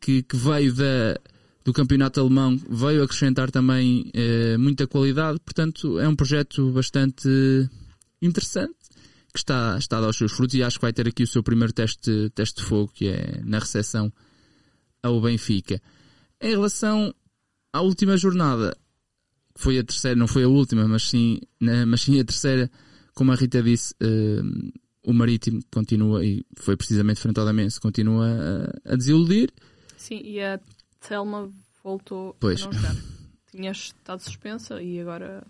que, 0.00 0.22
que 0.22 0.36
veio 0.36 0.72
da, 0.72 1.18
do 1.64 1.72
campeonato 1.72 2.20
alemão, 2.20 2.58
veio 2.68 3.02
acrescentar 3.02 3.50
também 3.50 4.10
eh, 4.14 4.56
muita 4.56 4.86
qualidade. 4.86 5.38
Portanto, 5.40 5.98
é 5.98 6.08
um 6.08 6.16
projeto 6.16 6.70
bastante 6.72 7.28
interessante 8.22 8.74
que 9.32 9.38
está, 9.38 9.76
está 9.78 9.98
a 9.98 10.00
dar 10.00 10.08
os 10.08 10.16
seus 10.16 10.32
frutos 10.32 10.54
e 10.54 10.62
acho 10.62 10.78
que 10.78 10.82
vai 10.82 10.92
ter 10.92 11.06
aqui 11.06 11.22
o 11.22 11.26
seu 11.26 11.42
primeiro 11.42 11.72
teste, 11.72 12.30
teste 12.34 12.60
de 12.60 12.66
fogo, 12.66 12.90
que 12.92 13.08
é 13.08 13.40
na 13.44 13.58
recepção 13.58 14.12
ao 15.02 15.20
Benfica. 15.20 15.80
Em 16.40 16.50
relação 16.50 17.14
à 17.72 17.80
última 17.80 18.16
jornada, 18.16 18.76
que 19.54 19.60
foi 19.60 19.78
a 19.78 19.84
terceira, 19.84 20.16
não 20.18 20.26
foi 20.26 20.44
a 20.44 20.48
última, 20.48 20.88
mas 20.88 21.08
sim, 21.08 21.40
né, 21.60 21.84
mas 21.84 22.00
sim 22.02 22.18
a 22.18 22.24
terceira, 22.24 22.70
como 23.14 23.32
a 23.32 23.36
Rita 23.36 23.62
disse, 23.62 23.94
uh, 24.02 24.72
o 25.04 25.12
Marítimo 25.12 25.60
continua, 25.72 26.24
e 26.24 26.44
foi 26.56 26.76
precisamente 26.76 27.20
frente 27.20 27.38
ao 27.38 27.46
Damense, 27.46 27.80
continua 27.80 28.26
a, 28.26 28.92
a 28.92 28.96
desiludir. 28.96 29.50
Sim, 29.96 30.20
e 30.24 30.40
a 30.40 30.58
Thelma 31.00 31.50
voltou 31.82 32.36
pois. 32.38 32.62
a 32.62 32.66
não 32.66 32.72
jogar. 32.72 32.96
Tinha 33.50 33.72
estado 33.72 34.20
suspensa 34.20 34.80
e 34.80 35.00
agora 35.00 35.44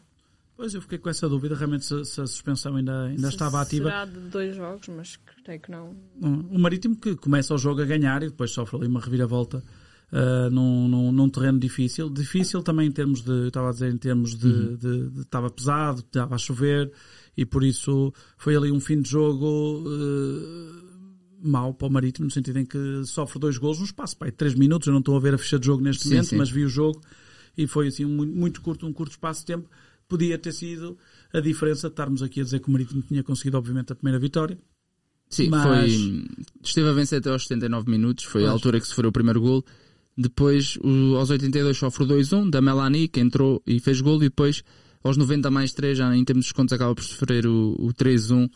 Pois 0.61 0.75
eu 0.75 0.83
fiquei 0.83 0.99
com 0.99 1.09
essa 1.09 1.27
dúvida, 1.27 1.55
realmente 1.55 1.87
se, 1.87 2.05
se 2.05 2.21
a 2.21 2.27
suspensão 2.27 2.77
ainda, 2.77 3.05
ainda 3.05 3.29
se 3.29 3.35
estava 3.35 3.63
ativa. 3.63 3.89
Será 3.89 4.05
de 4.05 4.21
dois 4.29 4.55
jogos, 4.55 4.89
mas 4.89 5.19
creio 5.43 5.59
que 5.59 5.71
não. 5.71 5.97
O 6.21 6.59
Marítimo 6.59 6.95
que 6.97 7.17
começa 7.17 7.55
o 7.55 7.57
jogo 7.57 7.81
a 7.81 7.87
ganhar 7.87 8.23
e 8.23 8.29
depois 8.29 8.51
sofre 8.51 8.77
ali 8.77 8.87
uma 8.87 9.01
reviravolta 9.01 9.65
uh, 10.13 10.51
num, 10.51 10.87
num, 10.87 11.13
num, 11.13 11.31
terreno 11.31 11.59
difícil. 11.59 12.11
Difícil 12.11 12.63
também 12.63 12.89
em 12.89 12.93
termos 12.93 13.23
de, 13.23 13.31
eu 13.31 13.49
estava 13.49 13.71
a 13.71 13.73
dizer, 13.73 13.91
em 13.91 13.97
termos 13.97 14.37
de, 14.37 14.47
uhum. 14.47 14.77
de, 14.77 15.09
de, 15.09 15.21
estava 15.21 15.49
pesado, 15.49 16.01
estava 16.01 16.35
a 16.35 16.39
chover 16.39 16.93
e 17.35 17.47
por 17.47 17.65
isso 17.65 18.13
foi 18.37 18.55
ali 18.55 18.71
um 18.71 18.81
fim 18.81 19.01
de 19.01 19.09
jogo 19.09 19.83
uh, 19.87 20.90
mau 21.43 21.75
para 21.75 21.89
o 21.89 21.91
Marítimo, 21.91 22.27
no 22.27 22.31
sentido 22.31 22.59
em 22.59 22.65
que 22.65 23.05
sofre 23.05 23.39
dois 23.39 23.59
gols 23.59 23.79
no 23.79 23.85
espaço, 23.85 24.17
pai, 24.17 24.31
três 24.31 24.55
minutos, 24.55 24.87
eu 24.87 24.93
não 24.93 25.01
estou 25.01 25.17
a 25.17 25.21
ver 25.21 25.35
a 25.35 25.39
ficha 25.39 25.59
de 25.59 25.67
jogo 25.67 25.83
neste 25.83 26.05
sim, 26.05 26.11
momento, 26.11 26.29
sim. 26.29 26.37
mas 26.37 26.51
vi 26.51 26.65
o 26.65 26.69
jogo 26.69 27.01
e 27.57 27.67
foi 27.67 27.89
assim 27.89 28.05
um, 28.05 28.27
muito 28.27 28.61
curto, 28.61 28.87
um 28.87 28.93
curto 28.93 29.13
espaço 29.13 29.41
de 29.41 29.47
tempo 29.47 29.69
podia 30.11 30.37
ter 30.37 30.53
sido 30.53 30.99
a 31.33 31.41
diferença 31.41 31.89
de 31.89 31.93
estarmos 31.93 32.23
aqui 32.23 32.41
a 32.41 32.45
dizer 32.45 32.59
que 32.59 32.69
o 32.69 32.73
Marítimo 32.73 33.01
tinha 33.01 33.23
conseguido, 33.23 33.57
obviamente, 33.57 33.93
a 33.93 33.95
primeira 33.95 34.19
vitória. 34.19 34.59
Sim, 35.29 35.49
mas... 35.49 35.95
foi, 35.95 36.27
esteve 36.63 36.89
a 36.89 36.93
vencer 36.93 37.21
até 37.21 37.31
aos 37.31 37.43
79 37.45 37.89
minutos, 37.89 38.25
foi 38.25 38.43
pois. 38.43 38.51
a 38.51 38.53
altura 38.53 38.81
que 38.81 38.89
se 38.89 38.95
foi 38.95 39.07
o 39.07 39.13
primeiro 39.13 39.41
gol. 39.41 39.65
Depois, 40.19 40.77
o, 40.83 41.17
aos 41.17 41.31
82, 41.31 41.79
sofre 41.79 42.03
o 42.03 42.09
2-1 42.09 42.51
da 42.51 42.61
Melanie, 42.61 43.07
que 43.07 43.21
entrou 43.21 43.63
e 43.65 43.79
fez 43.79 44.01
gol, 44.01 44.17
e 44.17 44.29
depois, 44.29 44.65
aos 45.05 45.17
90 45.17 45.49
mais 45.51 45.73
3, 45.73 45.97
já 45.97 46.15
em 46.15 46.25
termos 46.25 46.47
de 46.47 46.49
descontos, 46.49 46.73
acaba 46.73 46.93
por 46.93 47.05
sofrer 47.05 47.47
o, 47.47 47.77
o 47.79 47.95
3-1. 47.95 48.51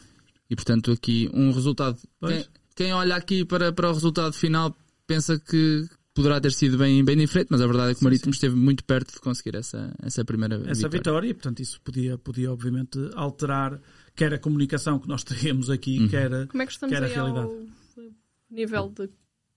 E 0.51 0.57
portanto, 0.57 0.91
aqui 0.91 1.31
um 1.33 1.53
resultado. 1.53 1.97
Quem, 2.21 2.45
quem, 2.75 2.93
olha 2.93 3.17
aqui 3.17 3.45
para, 3.45 3.73
para 3.73 3.91
o 3.91 3.93
resultado 3.93 4.33
final 4.33 4.77
pensa 5.07 5.39
que 5.39 5.87
poderá 6.15 6.41
ter 6.41 6.53
sido 6.53 6.79
bem, 6.79 7.05
bem 7.05 7.17
diferente, 7.17 7.49
mas 7.51 7.61
a 7.61 7.67
verdade 7.67 7.93
é 7.93 7.95
que 7.95 8.01
o 8.01 8.05
Marítimo 8.05 8.33
sim, 8.33 8.41
sim. 8.41 8.47
esteve 8.47 8.57
muito 8.57 8.85
perto 8.85 9.13
de 9.15 9.21
conseguir 9.21 9.57
essa, 9.57 9.93
essa 10.03 10.25
primeira 10.25 10.57
essa 10.67 10.89
vitória. 10.89 10.91
vitória. 10.91 11.29
e 11.29 11.35
portanto 11.35 11.61
isso 11.61 11.81
podia, 11.83 12.17
podia 12.17 12.53
obviamente 12.53 12.99
alterar 13.15 13.81
quer 14.15 14.33
a 14.33 14.39
comunicação 14.39 14.99
que 14.99 15.09
nós 15.09 15.25
teríamos 15.25 15.69
aqui, 15.69 15.99
uhum. 15.99 16.09
quer, 16.09 16.47
Como 16.47 16.63
é 16.63 16.67
que 16.67 16.73
estamos 16.73 16.97
quer 16.97 17.05
a 17.05 17.09
realidade. 17.09 17.47
Ao 17.47 18.07
nível 18.51 18.93
de 18.97 19.11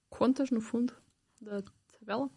contas, 0.09 0.49
no 0.49 0.59
fundo, 0.59 0.93
da 1.41 1.61
tabela? 1.99 2.29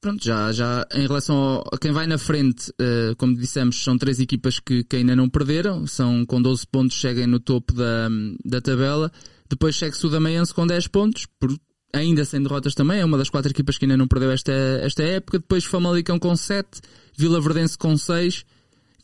Pronto, 0.00 0.24
já, 0.24 0.50
já 0.52 0.86
em 0.94 1.06
relação 1.06 1.36
ao, 1.36 1.64
a 1.72 1.78
quem 1.78 1.92
vai 1.92 2.06
na 2.06 2.16
frente, 2.16 2.70
uh, 2.70 3.14
como 3.16 3.36
dissemos, 3.36 3.82
são 3.82 3.98
três 3.98 4.18
equipas 4.18 4.58
que, 4.58 4.82
que, 4.84 4.96
ainda 4.96 5.14
não 5.14 5.28
perderam, 5.28 5.86
são 5.86 6.24
com 6.24 6.40
12 6.40 6.66
pontos, 6.66 6.98
seguem 6.98 7.26
no 7.26 7.38
topo 7.38 7.74
da, 7.74 8.08
da 8.44 8.60
tabela. 8.60 9.12
Depois 9.50 9.76
segue-se 9.76 10.06
o 10.06 10.08
Damaense 10.08 10.54
com 10.54 10.64
10 10.64 10.86
pontos, 10.86 11.26
por 11.38 11.52
ainda 11.92 12.24
sem 12.24 12.40
derrotas 12.40 12.72
também, 12.72 13.00
é 13.00 13.04
uma 13.04 13.18
das 13.18 13.28
quatro 13.28 13.50
equipas 13.50 13.76
que 13.76 13.84
ainda 13.84 13.96
não 13.96 14.06
perdeu 14.06 14.30
esta, 14.30 14.52
esta 14.52 15.02
época. 15.02 15.40
Depois 15.40 15.64
Famalicão 15.64 16.20
com 16.20 16.36
7, 16.36 16.80
Vila 17.18 17.40
Verdense 17.40 17.76
com 17.76 17.96
6, 17.96 18.44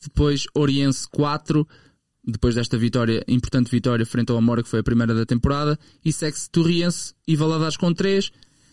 depois 0.00 0.46
Oriense 0.54 1.08
4, 1.10 1.66
depois 2.24 2.54
desta 2.54 2.78
vitória, 2.78 3.24
importante 3.26 3.70
vitória 3.70 4.06
frente 4.06 4.30
ao 4.30 4.38
Amora, 4.38 4.62
que 4.62 4.68
foi 4.68 4.80
a 4.80 4.84
primeira 4.84 5.14
da 5.14 5.26
temporada, 5.26 5.76
e 6.04 6.12
segue-se 6.12 6.48
Torriense 6.48 7.12
e 7.26 7.34
Valadares 7.34 7.76
com 7.76 7.92
3, 7.92 8.30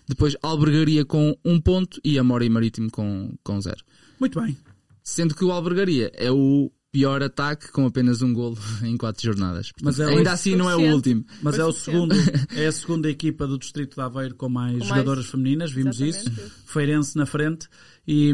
depois 0.08 0.36
Albergaria 0.44 1.03
com 1.06 1.36
1 1.44 1.62
ponto 1.62 2.00
e 2.03 2.20
Amora 2.20 2.46
e 2.46 2.50
Marítimo 2.50 2.92
com, 2.92 3.34
com 3.44 3.60
0. 3.60 3.77
Muito 4.20 4.39
bem. 4.39 4.56
Sendo 5.01 5.36
que 5.36 5.44
o 5.44 5.51
Albergaria 5.51 6.12
é 6.13 6.32
o 6.32 6.72
pior 6.94 7.24
ataque 7.24 7.72
com 7.72 7.88
apenas 7.88 8.22
um 8.22 8.32
golo 8.32 8.56
em 8.86 8.96
quatro 8.96 9.24
jornadas. 9.24 9.72
Mas 9.82 10.00
é 10.00 10.06
ainda 10.06 10.32
assim 10.32 10.56
não 10.56 10.70
é 10.70 10.76
o 10.76 10.94
último. 10.94 11.26
Mas 11.42 11.58
é 11.58 11.66
o 11.66 11.72
segundo, 11.72 12.14
é 12.56 12.68
a 12.68 12.72
segunda 12.72 13.10
equipa 13.10 13.48
do 13.48 13.58
distrito 13.58 13.96
de 13.96 14.02
Aveiro 14.02 14.36
com 14.36 14.48
mais 14.48 14.78
com 14.78 14.86
jogadoras 14.86 15.26
mais... 15.26 15.32
femininas, 15.32 15.72
vimos 15.72 16.00
isso. 16.00 16.32
Feirense 16.66 17.18
na 17.18 17.26
frente 17.26 17.68
e, 18.08 18.32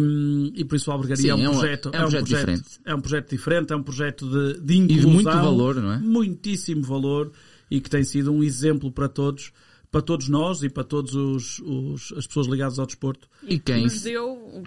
e 0.54 0.66
por 0.66 0.76
isso 0.76 0.92
o 0.92 0.94
Albergaria 0.94 1.36
Sim, 1.36 1.44
é, 1.44 1.50
um 1.50 1.54
projeto, 1.54 1.90
é, 1.94 1.98
um, 1.98 2.02
é 2.02 2.06
um 2.06 2.10
projeto, 2.10 2.26
diferente. 2.26 2.64
É 2.86 2.96
um 2.96 3.02
projeto 3.02 3.30
diferente, 3.30 3.74
é 3.74 3.76
um 3.78 3.84
projeto 3.84 4.30
de, 4.30 4.62
de 4.62 4.78
inclusão. 4.78 4.98
E 4.98 5.06
de 5.06 5.08
muito 5.08 5.32
valor, 5.32 5.76
não 5.76 5.94
é? 5.94 5.98
Muitíssimo 6.00 6.84
valor 6.84 7.32
e 7.72 7.80
que 7.80 7.90
tem 7.90 8.04
sido 8.04 8.32
um 8.32 8.44
exemplo 8.44 8.92
para 8.92 9.08
todos 9.08 9.54
para 9.92 10.02
todos 10.04 10.30
nós 10.30 10.62
e 10.62 10.70
para 10.70 10.84
todos 10.84 11.16
os, 11.16 11.60
os 11.60 12.14
as 12.16 12.28
pessoas 12.28 12.46
ligadas 12.46 12.78
ao 12.78 12.86
desporto. 12.86 13.28
E 13.42 13.58
quem 13.58 13.84
nos 13.84 14.02
deu 14.02 14.64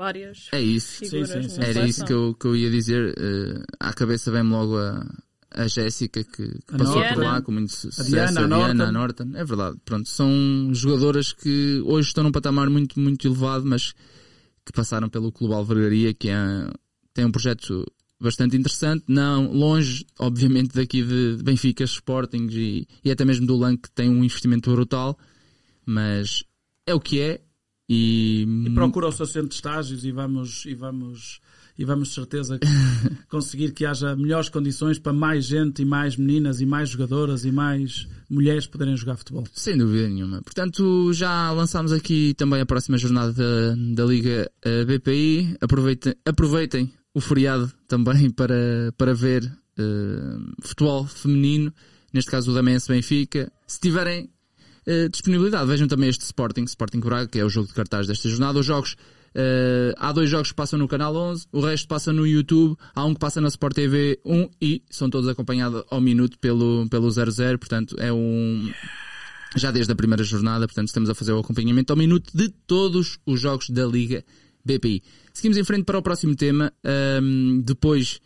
várias 0.00 0.48
é 0.50 0.62
isso. 0.62 1.04
Sim, 1.04 1.26
sim, 1.26 1.42
sim. 1.48 1.60
Era 1.60 1.86
isso 1.86 2.06
que 2.06 2.12
eu, 2.12 2.34
que 2.34 2.46
eu 2.46 2.56
ia 2.56 2.70
dizer. 2.70 3.14
Uh, 3.18 3.62
à 3.78 3.92
cabeça 3.92 4.30
vem-me 4.30 4.48
logo 4.48 4.78
a, 4.78 5.06
a 5.50 5.66
Jéssica 5.66 6.24
que, 6.24 6.48
que 6.48 6.78
passou 6.78 7.02
Diana. 7.02 7.14
por 7.14 7.24
lá 7.24 7.42
com 7.42 7.52
muito 7.52 7.70
sucesso. 7.70 8.00
A 8.00 8.04
Diana, 8.04 8.40
a, 8.40 8.46
Diana, 8.46 8.88
a 8.88 8.92
Norton. 8.92 9.30
É 9.34 9.44
verdade. 9.44 9.76
Pronto, 9.84 10.08
são 10.08 10.70
jogadoras 10.72 11.34
que 11.34 11.82
hoje 11.84 12.08
estão 12.08 12.24
num 12.24 12.32
patamar 12.32 12.70
muito, 12.70 12.98
muito 12.98 13.28
elevado, 13.28 13.66
mas 13.66 13.92
que 14.64 14.72
passaram 14.72 15.10
pelo 15.10 15.30
Clube 15.30 15.52
Alvergaria, 15.52 16.14
que 16.14 16.30
é, 16.30 16.36
tem 17.12 17.26
um 17.26 17.30
projeto 17.30 17.86
bastante 18.18 18.56
interessante, 18.56 19.04
não 19.06 19.52
longe, 19.52 20.06
obviamente, 20.18 20.74
daqui 20.74 21.02
de 21.02 21.42
Benfica, 21.42 21.84
Sporting 21.84 22.48
e, 22.50 22.88
e 23.04 23.10
até 23.10 23.24
mesmo 23.24 23.46
do 23.46 23.56
LAN, 23.56 23.76
que 23.76 23.90
tem 23.90 24.08
um 24.08 24.24
investimento 24.24 24.70
brutal, 24.70 25.18
mas 25.84 26.42
é 26.86 26.94
o 26.94 27.00
que 27.00 27.20
é. 27.20 27.40
E, 27.92 28.46
e 28.66 28.70
procura 28.70 29.08
o 29.08 29.12
seu 29.12 29.26
centro 29.26 29.48
de 29.48 29.56
estágios 29.56 30.04
e 30.04 30.12
vamos, 30.12 30.64
e 30.64 30.76
vamos, 30.76 31.40
e 31.76 31.84
vamos 31.84 32.06
de 32.06 32.14
certeza 32.14 32.60
conseguir 33.28 33.72
que 33.72 33.84
haja 33.84 34.14
melhores 34.14 34.48
condições 34.48 34.96
para 35.00 35.12
mais 35.12 35.44
gente 35.44 35.82
e 35.82 35.84
mais 35.84 36.16
meninas 36.16 36.60
e 36.60 36.66
mais 36.66 36.90
jogadoras 36.90 37.44
e 37.44 37.50
mais 37.50 38.06
mulheres 38.30 38.64
poderem 38.64 38.96
jogar 38.96 39.16
futebol. 39.16 39.44
Sem 39.52 39.76
dúvida 39.76 40.08
nenhuma. 40.08 40.40
Portanto, 40.40 41.12
já 41.12 41.50
lançámos 41.50 41.90
aqui 41.90 42.32
também 42.34 42.60
a 42.60 42.66
próxima 42.66 42.96
jornada 42.96 43.32
da, 43.32 43.74
da 43.96 44.04
Liga 44.04 44.48
eh, 44.62 44.84
BPI. 44.84 45.56
Aproveitem, 45.60 46.14
aproveitem 46.24 46.92
o 47.12 47.20
feriado 47.20 47.72
também 47.88 48.30
para, 48.30 48.94
para 48.96 49.12
ver 49.12 49.44
uh, 49.44 50.62
futebol 50.62 51.08
feminino, 51.08 51.74
neste 52.12 52.30
caso 52.30 52.52
o 52.52 52.54
Damense 52.54 52.86
Benfica. 52.86 53.50
Se 53.66 53.80
tiverem 53.80 54.30
uh, 54.86 55.08
disponibilidade, 55.08 55.66
vejam 55.66 55.88
também 55.88 56.08
este 56.08 56.24
Sporting, 56.24 56.64
Sporting 56.64 57.00
Braga, 57.00 57.28
que 57.28 57.38
é 57.38 57.44
o 57.44 57.48
jogo 57.48 57.68
de 57.68 57.74
cartaz 57.74 58.06
desta 58.06 58.28
jornada. 58.28 58.58
Os 58.58 58.66
jogos, 58.66 58.92
uh, 59.34 59.94
há 59.96 60.12
dois 60.12 60.28
jogos 60.30 60.50
que 60.50 60.56
passam 60.56 60.78
no 60.78 60.88
canal 60.88 61.14
11, 61.14 61.46
o 61.52 61.60
resto 61.60 61.88
passa 61.88 62.12
no 62.12 62.26
YouTube, 62.26 62.76
há 62.94 63.04
um 63.04 63.14
que 63.14 63.20
passa 63.20 63.40
na 63.40 63.48
Sport 63.48 63.74
TV 63.74 64.20
1 64.24 64.50
e 64.60 64.82
são 64.90 65.10
todos 65.10 65.28
acompanhados 65.28 65.84
ao 65.90 66.00
minuto 66.00 66.38
pelo, 66.38 66.86
pelo 66.88 67.10
00, 67.10 67.58
portanto 67.58 67.96
é 67.98 68.12
um... 68.12 68.70
Já 69.56 69.72
desde 69.72 69.92
a 69.92 69.96
primeira 69.96 70.22
jornada, 70.22 70.64
portanto 70.68 70.86
estamos 70.86 71.10
a 71.10 71.14
fazer 71.14 71.32
o 71.32 71.40
acompanhamento 71.40 71.92
ao 71.92 71.96
minuto 71.96 72.30
de 72.32 72.48
todos 72.48 73.18
os 73.26 73.40
jogos 73.40 73.68
da 73.68 73.84
Liga 73.84 74.24
BPI. 74.64 75.02
Seguimos 75.32 75.58
em 75.58 75.64
frente 75.64 75.84
para 75.84 75.98
o 75.98 76.02
próximo 76.02 76.36
tema. 76.36 76.72
Um, 77.20 77.60
depois 77.60 78.20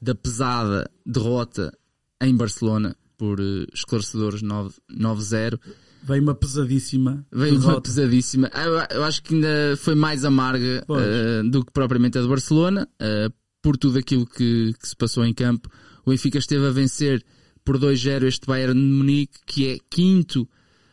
da 0.00 0.14
pesada 0.14 0.90
derrota 1.04 1.76
em 2.20 2.36
Barcelona 2.36 2.96
por 3.24 3.40
uh, 3.40 3.66
esclarecedores 3.72 4.42
9-0. 4.42 5.58
Veio 6.02 6.22
uma 6.22 6.34
pesadíssima. 6.34 7.26
Veio 7.32 7.58
uma 7.58 7.80
pesadíssima. 7.80 8.50
Eu, 8.54 8.98
eu, 8.98 9.04
acho 9.04 9.22
que 9.22 9.34
ainda 9.34 9.74
foi 9.78 9.94
mais 9.94 10.26
amarga 10.26 10.84
uh, 10.86 11.48
do 11.48 11.64
que 11.64 11.72
propriamente 11.72 12.18
a 12.18 12.20
de 12.20 12.28
Barcelona, 12.28 12.86
uh, 13.00 13.32
por 13.62 13.78
tudo 13.78 13.98
aquilo 13.98 14.26
que, 14.26 14.74
que, 14.78 14.86
se 14.86 14.94
passou 14.94 15.24
em 15.24 15.32
campo. 15.32 15.70
O 16.04 16.10
Benfica 16.10 16.36
esteve 16.36 16.66
a 16.66 16.70
vencer 16.70 17.24
por 17.64 17.78
2-0 17.78 18.24
este 18.24 18.46
Bayern 18.46 18.78
de 18.78 18.86
Munique, 18.86 19.38
que 19.46 19.68
é 19.68 19.78
quinto 19.88 20.46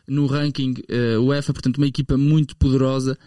no 0.08 0.24
ranking 0.24 0.72
uh, 0.88 1.20
UEFA, 1.20 1.52
portanto 1.52 1.76
uma 1.76 1.86
equipa 1.86 2.16
muito 2.16 2.56
poderosa. 2.56 3.18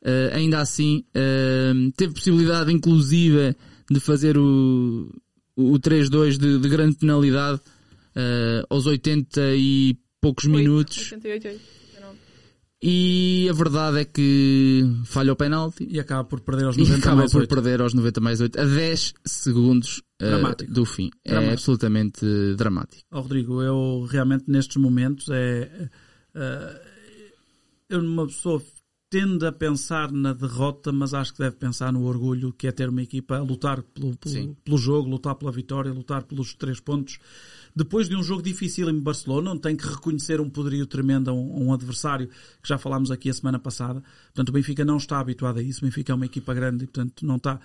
Uh, 0.00 0.32
ainda 0.34 0.60
assim, 0.60 1.04
uh, 1.14 1.92
teve 1.94 2.14
possibilidade 2.14 2.72
inclusive 2.72 3.54
de 3.90 4.00
fazer 4.00 4.38
o, 4.38 5.10
o 5.54 5.78
3-2 5.78 6.38
de, 6.38 6.58
de, 6.58 6.68
grande 6.70 6.96
penalidade 6.96 7.60
aos 8.68 8.86
80 8.86 9.40
e 9.56 9.98
poucos 10.20 10.44
8, 10.46 10.56
minutos. 10.56 11.12
88, 11.12 11.48
8. 11.48 11.76
E 12.82 13.48
a 13.48 13.52
verdade 13.54 14.00
é 14.00 14.04
que 14.04 14.82
falha 15.06 15.32
o 15.32 15.36
penalti. 15.36 15.86
E 15.90 15.98
acaba 15.98 16.24
por 16.24 16.40
perder 16.40 16.66
aos 16.66 16.76
90 16.76 16.96
e 16.96 17.00
acaba 17.00 17.16
mais 17.16 17.32
por 17.32 17.40
8. 17.40 17.48
perder 17.48 17.80
aos 17.80 17.94
90 17.94 18.20
mais 18.20 18.40
8 18.40 18.60
a 18.60 18.64
10 18.64 19.14
segundos 19.24 20.02
uh, 20.22 20.72
do 20.72 20.84
fim. 20.84 21.10
É 21.24 21.30
dramático. 21.30 21.50
É 21.50 21.52
absolutamente 21.52 22.54
dramático. 22.56 23.02
Oh, 23.10 23.20
Rodrigo, 23.20 23.62
eu 23.62 24.06
realmente 24.10 24.44
nestes 24.46 24.76
momentos 24.76 25.28
é. 25.30 25.88
Uh, 26.34 26.86
eu, 27.88 28.00
uma 28.00 28.26
pessoa 28.26 28.62
tende 29.16 29.46
a 29.46 29.52
pensar 29.52 30.12
na 30.12 30.34
derrota, 30.34 30.92
mas 30.92 31.14
acho 31.14 31.32
que 31.32 31.38
deve 31.38 31.56
pensar 31.56 31.90
no 31.90 32.04
orgulho 32.04 32.52
que 32.52 32.66
é 32.66 32.72
ter 32.72 32.90
uma 32.90 33.02
equipa 33.02 33.38
a 33.38 33.40
lutar 33.40 33.80
pelo, 33.80 34.14
pelo, 34.14 34.54
pelo 34.56 34.76
jogo, 34.76 35.08
lutar 35.08 35.34
pela 35.36 35.50
vitória, 35.50 35.90
lutar 35.90 36.22
pelos 36.24 36.52
três 36.52 36.80
pontos 36.80 37.18
depois 37.74 38.10
de 38.10 38.16
um 38.16 38.22
jogo 38.22 38.42
difícil 38.42 38.90
em 38.90 39.00
Barcelona, 39.00 39.52
onde 39.52 39.62
tem 39.62 39.74
que 39.74 39.86
reconhecer 39.86 40.38
um 40.38 40.50
poderio 40.50 40.86
tremendo 40.86 41.30
a 41.30 41.32
um, 41.32 41.52
a 41.52 41.58
um, 41.60 41.72
adversário, 41.72 42.28
que 42.62 42.68
já 42.68 42.76
falámos 42.76 43.10
aqui 43.10 43.30
a 43.30 43.32
semana 43.32 43.58
passada. 43.58 44.02
Portanto, 44.26 44.50
o 44.50 44.52
Benfica 44.52 44.84
não 44.84 44.98
está 44.98 45.18
habituado 45.18 45.60
a 45.60 45.62
isso. 45.62 45.80
O 45.80 45.84
Benfica 45.84 46.12
é 46.12 46.14
uma 46.14 46.24
equipa 46.26 46.52
grande 46.52 46.84
e, 46.84 46.86
portanto, 46.86 47.24
não 47.24 47.36
está, 47.36 47.60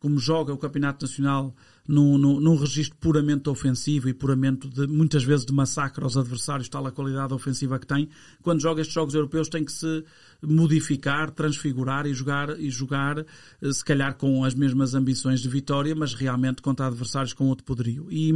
como 0.00 0.18
joga 0.18 0.52
o 0.52 0.58
Campeonato 0.58 1.04
Nacional, 1.04 1.54
num, 1.86 2.18
num, 2.18 2.40
num 2.40 2.56
registro 2.56 2.96
puramente 2.98 3.48
ofensivo 3.48 4.08
e 4.08 4.14
puramente, 4.14 4.66
de, 4.68 4.86
muitas 4.86 5.22
vezes, 5.22 5.46
de 5.46 5.52
massacre 5.52 6.02
aos 6.02 6.16
adversários, 6.16 6.68
tal 6.68 6.86
a 6.86 6.90
qualidade 6.90 7.32
ofensiva 7.32 7.78
que 7.78 7.86
tem. 7.86 8.08
Quando 8.42 8.60
joga 8.62 8.80
estes 8.80 8.94
jogos 8.94 9.14
europeus, 9.14 9.48
tem 9.48 9.64
que 9.64 9.72
se 9.72 10.04
modificar, 10.42 11.30
transfigurar 11.30 12.06
e 12.06 12.14
jogar, 12.14 12.58
e 12.58 12.70
jogar, 12.70 13.18
eh, 13.18 13.72
se 13.72 13.84
calhar 13.84 14.16
com 14.16 14.42
as 14.42 14.54
mesmas 14.54 14.94
ambições 14.94 15.40
de 15.40 15.48
vitória, 15.48 15.94
mas 15.94 16.14
realmente 16.14 16.62
contra 16.62 16.86
adversários 16.86 17.32
com 17.32 17.48
outro 17.48 17.64
poderio. 17.64 18.08
E 18.10 18.32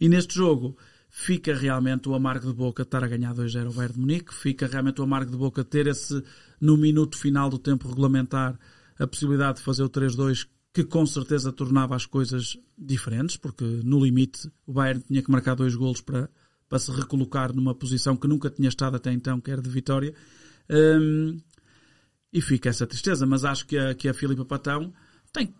e 0.00 0.08
neste 0.08 0.34
jogo 0.34 0.76
fica 1.08 1.54
realmente 1.54 2.08
o 2.08 2.14
amargo 2.14 2.46
de 2.46 2.52
boca 2.52 2.82
de 2.82 2.88
estar 2.88 3.02
a 3.02 3.08
ganhar 3.08 3.34
2-0 3.34 3.70
o 3.70 3.72
Bayern 3.72 3.94
de 3.94 4.00
Munique, 4.00 4.34
fica 4.34 4.66
realmente 4.66 5.00
o 5.00 5.04
amargo 5.04 5.30
de 5.30 5.36
boca 5.36 5.62
de 5.62 5.70
ter 5.70 5.86
esse, 5.86 6.22
no 6.60 6.76
minuto 6.76 7.16
final 7.16 7.48
do 7.48 7.58
tempo 7.58 7.88
regulamentar, 7.88 8.58
a 8.98 9.06
possibilidade 9.06 9.58
de 9.58 9.64
fazer 9.64 9.82
o 9.82 9.88
3-2 9.88 10.46
que 10.76 10.84
com 10.84 11.06
certeza 11.06 11.50
tornava 11.50 11.96
as 11.96 12.04
coisas 12.04 12.58
diferentes, 12.76 13.38
porque 13.38 13.64
no 13.64 13.98
limite 14.04 14.52
o 14.66 14.74
Bayern 14.74 15.02
tinha 15.08 15.22
que 15.22 15.30
marcar 15.30 15.54
dois 15.54 15.74
golos 15.74 16.02
para, 16.02 16.28
para 16.68 16.78
se 16.78 16.90
recolocar 16.90 17.50
numa 17.54 17.74
posição 17.74 18.14
que 18.14 18.28
nunca 18.28 18.50
tinha 18.50 18.68
estado 18.68 18.94
até 18.94 19.10
então, 19.10 19.40
que 19.40 19.50
era 19.50 19.62
de 19.62 19.70
vitória. 19.70 20.12
Um, 20.68 21.40
e 22.30 22.42
fica 22.42 22.68
essa 22.68 22.86
tristeza, 22.86 23.24
mas 23.24 23.42
acho 23.42 23.66
que 23.66 23.78
a, 23.78 23.94
que 23.94 24.06
a 24.06 24.12
Filipa 24.12 24.44
Patão 24.44 24.92
tem 25.32 25.54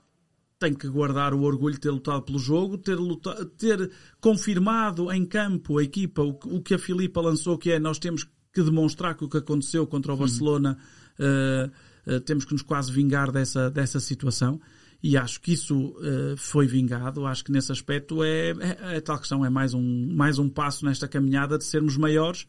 tem 0.59 0.75
que 0.75 0.87
guardar 0.87 1.33
o 1.33 1.41
orgulho 1.41 1.75
de 1.75 1.81
ter 1.81 1.91
lutado 1.91 2.21
pelo 2.23 2.39
jogo, 2.39 2.77
ter, 2.77 2.97
lutado, 2.97 3.47
ter 3.47 3.91
confirmado 4.21 5.11
em 5.11 5.25
campo 5.25 5.79
a 5.79 5.83
equipa 5.83 6.23
o, 6.23 6.39
o, 6.45 6.61
que 6.61 6.75
a 6.75 6.79
Filipa 6.79 7.23
lançou, 7.23 7.57
que 7.57 7.71
é 7.71 7.79
nós 7.79 7.99
temos 7.99 8.29
que 8.53 8.63
demonstrar 8.63 9.15
que 9.17 9.25
o 9.25 9.31
que 9.31 9.39
aconteceu 9.39 9.87
contra 9.87 10.13
o 10.13 10.17
Barcelona 10.17 10.77
uh, 11.19 12.13
uh, 12.13 12.21
temos 12.21 12.45
que 12.45 12.53
nos 12.53 12.63
quase 12.63 12.93
vingar 12.93 13.33
dessa, 13.33 13.71
dessa 13.71 13.99
situação. 13.99 14.61
E 15.09 15.17
acho 15.17 15.41
que 15.41 15.53
isso 15.53 15.91
uh, 15.91 16.37
foi 16.37 16.67
vingado. 16.67 17.27
Acho 17.27 17.45
que 17.45 17.53
nesse 17.53 17.71
aspecto 17.71 18.25
é, 18.25 18.51
é, 18.51 18.97
é, 18.97 19.01
tal 19.01 19.17
questão, 19.17 19.45
é 19.45 19.49
mais 19.49 19.73
um, 19.73 20.13
mais 20.13 20.37
um 20.37 20.49
passo 20.49 20.85
nesta 20.85 21.07
caminhada 21.07 21.57
de 21.57 21.63
sermos 21.63 21.97
maiores. 21.97 22.45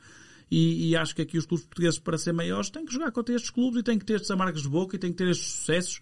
E, 0.50 0.90
e, 0.90 0.96
acho 0.96 1.16
que 1.16 1.22
aqui 1.22 1.38
os 1.38 1.46
clubes 1.46 1.68
portugueses, 1.68 2.00
para 2.00 2.18
ser 2.18 2.34
maiores, 2.34 2.72
têm 2.72 2.84
que 2.84 2.92
jogar 2.92 3.12
contra 3.12 3.36
estes 3.36 3.52
clubes 3.52 3.80
e 3.80 3.84
têm 3.84 4.00
que 4.00 4.06
ter 4.06 4.16
estes 4.16 4.32
amargos 4.32 4.64
de 4.64 4.70
boca 4.70 4.96
e 4.96 5.00
têm 5.00 5.12
que 5.12 5.18
ter 5.18 5.29
estes 5.29 5.51
sucessos. 5.51 6.00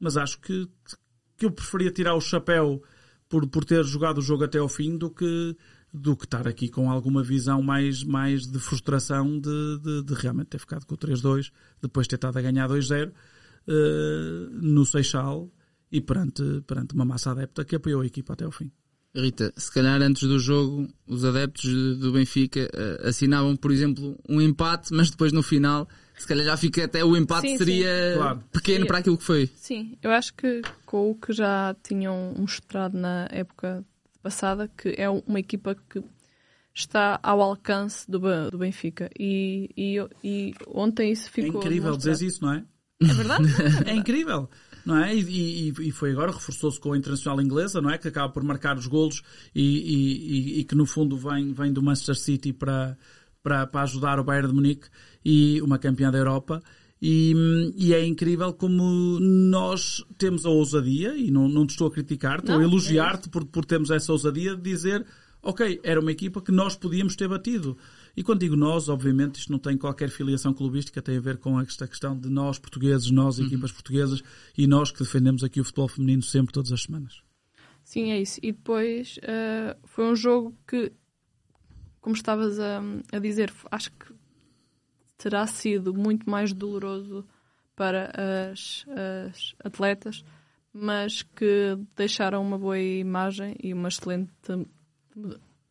Mas 0.00 0.16
acho 0.16 0.40
que, 0.40 0.66
que 1.36 1.44
eu 1.44 1.50
preferia 1.50 1.90
tirar 1.90 2.14
o 2.14 2.22
chapéu 2.22 2.82
por, 3.28 3.46
por 3.46 3.62
ter 3.62 3.84
jogado 3.84 4.16
o 4.16 4.22
jogo 4.22 4.44
até 4.44 4.60
ao 4.60 4.70
fim 4.70 4.96
do 4.96 5.10
que, 5.10 5.54
do 5.92 6.16
que 6.16 6.24
estar 6.24 6.48
aqui 6.48 6.70
com 6.70 6.90
alguma 6.90 7.22
visão 7.22 7.60
mais, 7.60 8.02
mais 8.02 8.46
de 8.46 8.58
frustração 8.58 9.38
de, 9.38 9.78
de, 9.82 10.04
de 10.04 10.14
realmente 10.14 10.46
ter 10.46 10.58
ficado 10.58 10.86
com 10.86 10.94
o 10.94 10.98
3-2, 10.98 11.52
depois 11.82 12.06
ter 12.06 12.14
estado 12.14 12.38
a 12.38 12.40
ganhar 12.40 12.66
2-0 12.66 13.08
uh, 13.08 13.12
eh, 13.68 14.48
no 14.52 14.86
Seixal 14.86 15.52
e 15.92 16.00
perante, 16.00 16.42
perante 16.66 16.94
uma 16.94 17.04
massa 17.04 17.30
adepta 17.30 17.64
que 17.64 17.76
apoiou 17.76 18.00
a 18.00 18.06
equipa 18.06 18.32
até 18.32 18.44
ao 18.44 18.50
fim. 18.50 18.72
Rita, 19.14 19.52
se 19.56 19.70
calhar 19.70 20.00
antes 20.00 20.26
do 20.26 20.38
jogo 20.38 20.88
os 21.06 21.22
adeptos 21.22 21.98
do 21.98 22.12
Benfica 22.12 22.60
uh, 22.72 23.08
assinavam, 23.08 23.54
por 23.54 23.70
exemplo, 23.70 24.18
um 24.26 24.40
empate, 24.40 24.92
mas 24.94 25.10
depois 25.10 25.32
no 25.32 25.42
final 25.42 25.86
se 26.16 26.26
calhar 26.26 26.46
já 26.46 26.56
fica 26.56 26.84
até 26.84 27.04
o 27.04 27.16
empate 27.16 27.50
sim, 27.50 27.58
seria 27.58 28.12
sim. 28.12 28.18
Claro. 28.18 28.44
pequeno 28.50 28.86
para 28.86 28.98
aquilo 28.98 29.18
que 29.18 29.24
foi. 29.24 29.50
Sim, 29.54 29.98
eu 30.02 30.10
acho 30.12 30.32
que 30.34 30.62
com 30.86 31.10
o 31.10 31.14
que 31.14 31.32
já 31.32 31.76
tinham 31.82 32.34
mostrado 32.38 32.96
na 32.96 33.28
época 33.30 33.84
passada, 34.22 34.68
que 34.68 34.94
é 34.96 35.10
uma 35.10 35.40
equipa 35.40 35.74
que 35.74 36.02
está 36.74 37.18
ao 37.22 37.42
alcance 37.42 38.10
do, 38.10 38.20
do 38.50 38.58
Benfica. 38.58 39.10
E, 39.18 39.68
e, 39.76 39.98
e 40.24 40.54
ontem 40.68 41.12
isso 41.12 41.30
ficou. 41.30 41.60
É 41.60 41.64
incrível 41.64 41.96
dizer 41.96 42.24
isso, 42.24 42.42
não 42.42 42.52
é? 42.54 42.64
É 43.02 43.14
verdade? 43.14 43.44
é 43.86 43.94
incrível. 43.94 44.48
Não 44.84 44.96
é? 44.96 45.14
E, 45.14 45.68
e, 45.68 45.88
e 45.88 45.90
foi 45.92 46.12
agora, 46.12 46.32
reforçou-se 46.32 46.80
com 46.80 46.92
a 46.92 46.98
Internacional 46.98 47.40
Inglesa, 47.40 47.80
não 47.80 47.90
é? 47.90 47.98
Que 47.98 48.08
acaba 48.08 48.32
por 48.32 48.42
marcar 48.42 48.76
os 48.76 48.86
golos 48.86 49.22
e, 49.54 50.58
e, 50.60 50.64
que 50.64 50.74
no 50.74 50.86
fundo 50.86 51.16
vem, 51.16 51.52
vem 51.52 51.72
do 51.72 51.82
Manchester 51.82 52.16
City 52.16 52.52
para, 52.52 52.96
para, 53.42 53.66
para 53.66 53.82
ajudar 53.82 54.18
o 54.18 54.24
Bayern 54.24 54.48
de 54.48 54.54
Munique 54.54 54.88
e 55.24 55.60
uma 55.62 55.78
campeã 55.78 56.10
da 56.10 56.18
Europa. 56.18 56.62
E, 57.00 57.72
e, 57.76 57.92
é 57.92 58.04
incrível 58.04 58.52
como 58.52 59.18
nós 59.20 60.04
temos 60.16 60.46
a 60.46 60.50
ousadia, 60.50 61.16
e 61.16 61.30
não, 61.30 61.48
não 61.48 61.66
te 61.66 61.70
estou 61.70 61.88
a 61.88 61.90
criticar, 61.90 62.38
estou 62.38 62.54
não, 62.54 62.62
a 62.62 62.64
elogiar-te 62.64 63.28
é 63.28 63.30
por, 63.30 63.44
por 63.44 63.64
termos 63.64 63.90
essa 63.90 64.12
ousadia 64.12 64.54
de 64.54 64.62
dizer 64.62 65.04
ok, 65.42 65.80
era 65.82 66.00
uma 66.00 66.12
equipa 66.12 66.40
que 66.40 66.52
nós 66.52 66.76
podíamos 66.76 67.16
ter 67.16 67.28
batido. 67.28 67.76
E 68.16 68.22
quando 68.22 68.40
digo 68.40 68.56
nós, 68.56 68.88
obviamente, 68.88 69.36
isto 69.36 69.50
não 69.50 69.58
tem 69.58 69.76
qualquer 69.76 70.10
filiação 70.10 70.52
clubística, 70.52 71.00
tem 71.00 71.16
a 71.16 71.20
ver 71.20 71.38
com 71.38 71.58
esta 71.58 71.88
questão 71.88 72.18
de 72.18 72.28
nós 72.28 72.58
portugueses, 72.58 73.10
nós 73.10 73.38
uhum. 73.38 73.46
equipas 73.46 73.72
portuguesas 73.72 74.22
e 74.56 74.66
nós 74.66 74.90
que 74.90 74.98
defendemos 74.98 75.42
aqui 75.42 75.60
o 75.60 75.64
futebol 75.64 75.88
feminino 75.88 76.22
sempre, 76.22 76.52
todas 76.52 76.72
as 76.72 76.82
semanas. 76.82 77.22
Sim, 77.82 78.10
é 78.10 78.20
isso. 78.20 78.38
E 78.42 78.52
depois 78.52 79.18
uh, 79.18 79.78
foi 79.84 80.04
um 80.04 80.14
jogo 80.14 80.54
que, 80.66 80.92
como 82.00 82.14
estavas 82.14 82.60
a, 82.60 82.82
a 83.12 83.18
dizer, 83.18 83.52
acho 83.70 83.90
que 83.92 84.12
terá 85.16 85.46
sido 85.46 85.94
muito 85.94 86.28
mais 86.28 86.52
doloroso 86.52 87.24
para 87.74 88.12
as, 88.50 88.84
as 89.30 89.54
atletas, 89.64 90.24
mas 90.72 91.22
que 91.22 91.78
deixaram 91.96 92.42
uma 92.42 92.58
boa 92.58 92.78
imagem 92.78 93.56
e 93.62 93.72
uma 93.72 93.88
excelente 93.88 94.32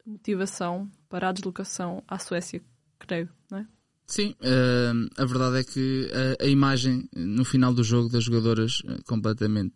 motivação 0.05 0.89
para 1.11 1.29
a 1.29 1.31
deslocação 1.31 2.01
à 2.07 2.17
Suécia, 2.17 2.61
creio, 2.97 3.29
não 3.51 3.59
é? 3.59 3.67
Sim, 4.07 4.35
uh, 4.41 5.21
a 5.21 5.25
verdade 5.25 5.59
é 5.59 5.63
que 5.63 6.09
a, 6.39 6.45
imagem 6.45 7.07
no 7.15 7.45
final 7.45 7.73
do 7.73 7.83
jogo 7.83 8.09
das 8.09 8.23
jogadoras 8.23 8.81
eh, 8.85 8.97
completamente 9.05 9.73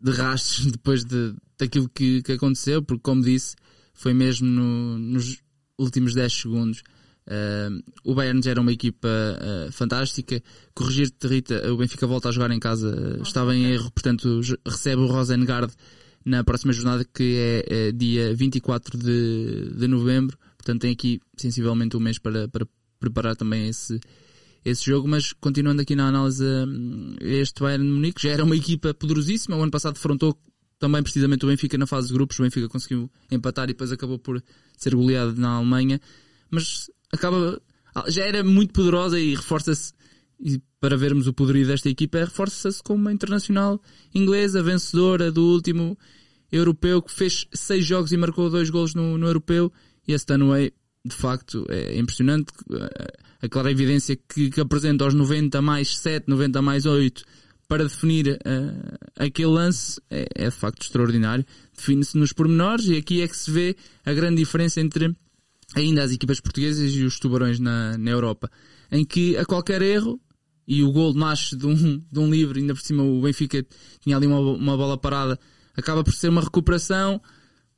de 0.00 0.10
rastros 0.12 0.66
depois 0.72 1.04
de, 1.04 1.34
daquilo 1.58 1.88
que, 1.88 2.22
que 2.22 2.32
aconteceu, 2.32 2.82
porque 2.82 3.02
como 3.02 3.22
disse, 3.22 3.56
foi 3.92 4.14
mesmo 4.14 4.46
no, 4.46 4.98
nos 4.98 5.42
últimos 5.78 6.14
10 6.14 6.32
segundos 6.32 6.82
Uh, 7.30 7.80
o 8.02 8.12
Bayern 8.12 8.42
já 8.42 8.50
era 8.50 8.60
uma 8.60 8.72
equipa 8.72 9.08
uh, 9.08 9.70
fantástica. 9.70 10.42
Corrigir-te, 10.74 11.28
Rita, 11.28 11.72
o 11.72 11.76
Benfica 11.76 12.04
volta 12.04 12.28
a 12.28 12.32
jogar 12.32 12.50
em 12.50 12.58
casa, 12.58 12.88
uh, 12.88 13.22
estava 13.22 13.54
em 13.54 13.66
erro, 13.66 13.90
portanto 13.92 14.40
recebe 14.66 15.02
o 15.02 15.06
Rosengard 15.06 15.72
na 16.24 16.44
próxima 16.44 16.72
jornada 16.72 17.04
que 17.04 17.36
é, 17.36 17.88
é 17.88 17.92
dia 17.92 18.34
24 18.34 18.98
de, 18.98 19.70
de 19.76 19.88
novembro. 19.88 20.38
Portanto 20.56 20.82
tem 20.82 20.92
aqui 20.92 21.20
sensivelmente 21.36 21.96
um 21.96 22.00
mês 22.00 22.18
para, 22.18 22.48
para 22.48 22.66
preparar 22.98 23.34
também 23.34 23.68
esse, 23.68 23.98
esse 24.64 24.84
jogo, 24.84 25.08
mas 25.08 25.32
continuando 25.32 25.80
aqui 25.80 25.96
na 25.96 26.08
análise 26.08 26.44
este 27.20 27.62
Bayern 27.62 27.84
de 27.84 27.92
Munique 27.92 28.22
já 28.22 28.30
era 28.30 28.44
uma 28.44 28.56
equipa 28.56 28.92
poderosíssima. 28.92 29.56
O 29.56 29.62
ano 29.62 29.70
passado 29.70 29.94
defrontou 29.94 30.38
também 30.78 31.02
precisamente 31.02 31.44
o 31.44 31.48
Benfica 31.48 31.78
na 31.78 31.86
fase 31.86 32.08
de 32.08 32.14
grupos. 32.14 32.38
O 32.38 32.42
Benfica 32.42 32.68
conseguiu 32.68 33.10
empatar 33.30 33.64
e 33.64 33.68
depois 33.68 33.92
acabou 33.92 34.18
por 34.18 34.42
ser 34.76 34.94
goleado 34.94 35.34
na 35.40 35.50
Alemanha. 35.50 36.00
Mas 36.50 36.90
acaba. 37.12 37.60
Já 38.08 38.24
era 38.24 38.42
muito 38.44 38.72
poderosa 38.72 39.18
e 39.18 39.34
reforça-se. 39.34 39.92
E 40.40 40.60
para 40.80 40.96
vermos 40.96 41.26
o 41.26 41.32
poderio 41.32 41.66
desta 41.66 41.88
equipa, 41.88 42.18
reforça-se 42.18 42.82
como 42.82 43.02
uma 43.02 43.12
internacional 43.12 43.80
inglesa, 44.14 44.62
vencedora 44.62 45.30
do 45.30 45.44
último 45.44 45.98
europeu, 46.50 47.02
que 47.02 47.12
fez 47.12 47.46
seis 47.52 47.84
jogos 47.84 48.12
e 48.12 48.16
marcou 48.16 48.48
dois 48.48 48.70
golos 48.70 48.94
no, 48.94 49.18
no 49.18 49.26
europeu. 49.26 49.72
E 50.08 50.12
esse 50.12 50.22
Stanway, 50.22 50.72
de 51.04 51.14
facto, 51.14 51.66
é 51.68 51.98
impressionante. 51.98 52.52
A 53.42 53.48
clara 53.48 53.70
evidência 53.70 54.16
que, 54.16 54.50
que 54.50 54.60
apresenta 54.60 55.04
aos 55.04 55.14
90 55.14 55.60
mais 55.62 55.98
7, 55.98 56.28
90 56.28 56.62
mais 56.62 56.86
8 56.86 57.22
para 57.68 57.84
definir 57.84 58.26
uh, 58.26 58.98
aquele 59.16 59.48
lance 59.48 60.00
é, 60.10 60.26
é 60.34 60.44
de 60.46 60.56
facto 60.56 60.82
extraordinário. 60.82 61.46
Define-se 61.76 62.18
nos 62.18 62.32
pormenores 62.32 62.86
e 62.86 62.96
aqui 62.96 63.22
é 63.22 63.28
que 63.28 63.36
se 63.36 63.48
vê 63.48 63.76
a 64.04 64.12
grande 64.12 64.38
diferença 64.38 64.80
entre 64.80 65.14
ainda 65.76 66.02
as 66.02 66.10
equipas 66.10 66.40
portuguesas 66.40 66.90
e 66.90 67.04
os 67.04 67.20
tubarões 67.20 67.60
na, 67.60 67.96
na 67.96 68.10
Europa, 68.10 68.50
em 68.90 69.04
que 69.04 69.36
a 69.36 69.44
qualquer 69.44 69.82
erro, 69.82 70.20
e 70.66 70.82
o 70.82 70.92
gol 70.92 71.12
nasce 71.14 71.56
de 71.56 71.66
um, 71.66 71.98
de 72.10 72.18
um 72.18 72.30
livre, 72.30 72.60
ainda 72.60 72.74
por 72.74 72.80
cima 72.82 73.02
o 73.02 73.20
Benfica 73.20 73.64
tinha 74.00 74.16
ali 74.16 74.26
uma, 74.26 74.38
uma 74.40 74.76
bola 74.76 74.96
parada, 74.98 75.38
acaba 75.76 76.02
por 76.04 76.12
ser 76.12 76.28
uma 76.28 76.40
recuperação, 76.40 77.20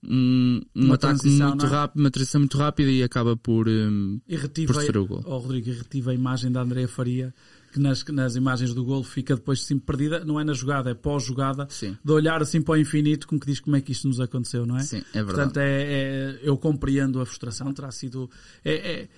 um, 0.05 0.61
um 0.75 0.85
Uma 0.87 0.95
ataque 0.97 1.21
transição, 1.21 1.49
muito 1.51 1.67
é? 1.67 1.69
rápido, 1.69 2.01
uma 2.01 2.11
transição 2.11 2.41
muito 2.41 2.59
rápida 2.59 2.91
e 2.91 3.03
acaba 3.03 3.37
por, 3.37 3.69
hum, 3.69 4.21
E 4.27 4.37
retive, 4.37 4.67
por 4.67 4.75
sofrer 4.75 4.97
o 4.99 5.07
gol. 5.07 5.23
oh, 5.25 5.39
Rodrigo, 5.39 5.71
retive 5.71 6.11
a 6.11 6.15
imagem 6.15 6.51
da 6.51 6.61
Andrea 6.63 6.89
Faria, 6.89 7.33
que 7.73 7.79
nas, 7.79 8.05
nas 8.07 8.35
imagens 8.37 8.75
do 8.75 8.85
gol 8.85 9.03
fica 9.05 9.37
depois 9.37 9.61
assim 9.61 9.79
perdida, 9.79 10.25
não 10.25 10.39
é 10.41 10.45
na 10.45 10.53
jogada, 10.53 10.91
é 10.91 10.95
pós-jogada, 10.95 11.67
Sim. 11.71 11.97
de 12.05 12.13
olhar 12.13 12.43
assim 12.43 12.61
para 12.61 12.73
o 12.75 12.77
infinito, 12.77 13.27
como 13.29 13.41
que 13.41 13.47
diz 13.47 13.61
como 13.61 13.77
é 13.77 13.81
que 13.81 13.93
isto 13.93 14.09
nos 14.09 14.21
aconteceu, 14.21 14.67
não 14.67 14.77
é? 14.77 14.83
Sim, 14.83 14.99
é 15.15 15.23
verdade. 15.23 15.25
Portanto, 15.37 15.57
é, 15.59 15.83
é- 15.83 16.41
eu 16.43 16.59
compreendo 16.59 17.21
a 17.21 17.25
frustração, 17.25 17.73
terá 17.73 17.91
sido. 17.93 18.29
é- 18.65 18.75
é- 19.03 19.09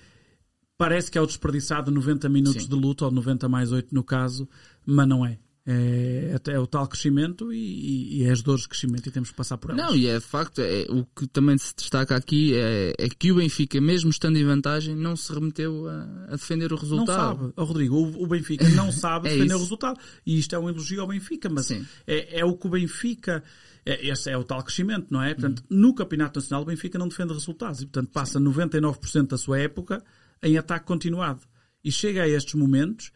parece 0.77 1.09
que 1.11 1.17
é 1.17 1.21
o 1.21 1.25
desperdiçado 1.25 1.91
90 1.91 2.27
minutos 2.29 2.63
Sim. 2.63 2.69
de 2.69 2.75
luta, 2.75 3.05
ou 3.05 3.11
90 3.11 3.47
mais 3.49 3.71
8 3.71 3.93
no 3.93 4.03
caso, 4.03 4.47
mas 4.85 5.07
não 5.07 5.25
é. 5.25 5.39
É, 5.67 6.39
é 6.49 6.59
o 6.59 6.67
tal 6.67 6.87
crescimento 6.87 7.51
e, 7.51 7.57
e, 7.57 8.17
e 8.19 8.23
é 8.25 8.31
as 8.31 8.43
dores 8.43 8.61
de 8.61 8.69
crescimento 8.69 9.09
e 9.09 9.11
temos 9.11 9.31
que 9.31 9.35
passar 9.35 9.57
por 9.57 9.71
elas. 9.71 9.83
Não, 9.83 9.95
e 9.95 10.05
é 10.05 10.19
facto, 10.19 10.59
é, 10.59 10.85
o 10.89 11.03
que 11.05 11.25
também 11.25 11.57
se 11.57 11.73
destaca 11.75 12.15
aqui 12.15 12.53
é, 12.55 12.93
é 12.99 13.09
que 13.09 13.31
o 13.31 13.37
Benfica, 13.37 13.81
mesmo 13.81 14.11
estando 14.11 14.37
em 14.37 14.45
vantagem, 14.45 14.95
não 14.95 15.15
se 15.15 15.33
remeteu 15.33 15.89
a, 15.89 16.25
a 16.27 16.31
defender 16.35 16.71
o 16.71 16.75
Não 16.75 16.81
resultado. 16.81 17.39
sabe. 17.39 17.53
Oh, 17.55 17.63
Rodrigo, 17.63 17.95
o, 17.95 18.23
o 18.25 18.27
Benfica 18.27 18.69
não 18.69 18.91
sabe 18.93 19.27
É 19.27 19.31
defender 19.31 19.47
isso. 19.47 19.57
o 19.57 19.59
resultado. 19.61 19.99
E 20.23 20.37
isto 20.37 20.53
é 20.55 20.59
um 20.59 20.69
elogio 20.69 21.01
ao 21.01 21.07
Benfica, 21.07 21.49
mas 21.49 21.71
é, 21.71 21.81
é 22.05 22.45
o 22.45 22.55
que 22.55 22.67
o 22.67 22.69
Benfica. 22.69 23.43
É, 23.83 24.07
esse 24.07 24.29
é 24.29 24.37
o 24.37 24.43
tal 24.43 24.61
crescimento, 24.63 25.07
não 25.09 25.23
é? 25.23 25.33
Portanto, 25.33 25.63
Uhum. 25.71 25.77
no 25.79 25.95
Campeonato 25.95 26.39
Nacional 26.39 26.61
o 26.61 26.65
Benfica 26.65 26.99
não 26.99 27.07
defende 27.07 27.33
resultados 27.33 27.81
e, 27.81 27.85
portanto, 27.87 28.09
passa 28.11 28.39
99% 28.39 29.27
da 29.29 29.37
sua 29.37 29.59
época 29.59 30.03
em 30.45 30.57
ataque 30.57 30.85
continuado. 30.85 31.41
E 31.83 31.91
chega 31.91 32.23
a 32.23 32.27
estes 32.27 32.53
momentos 32.53 33.11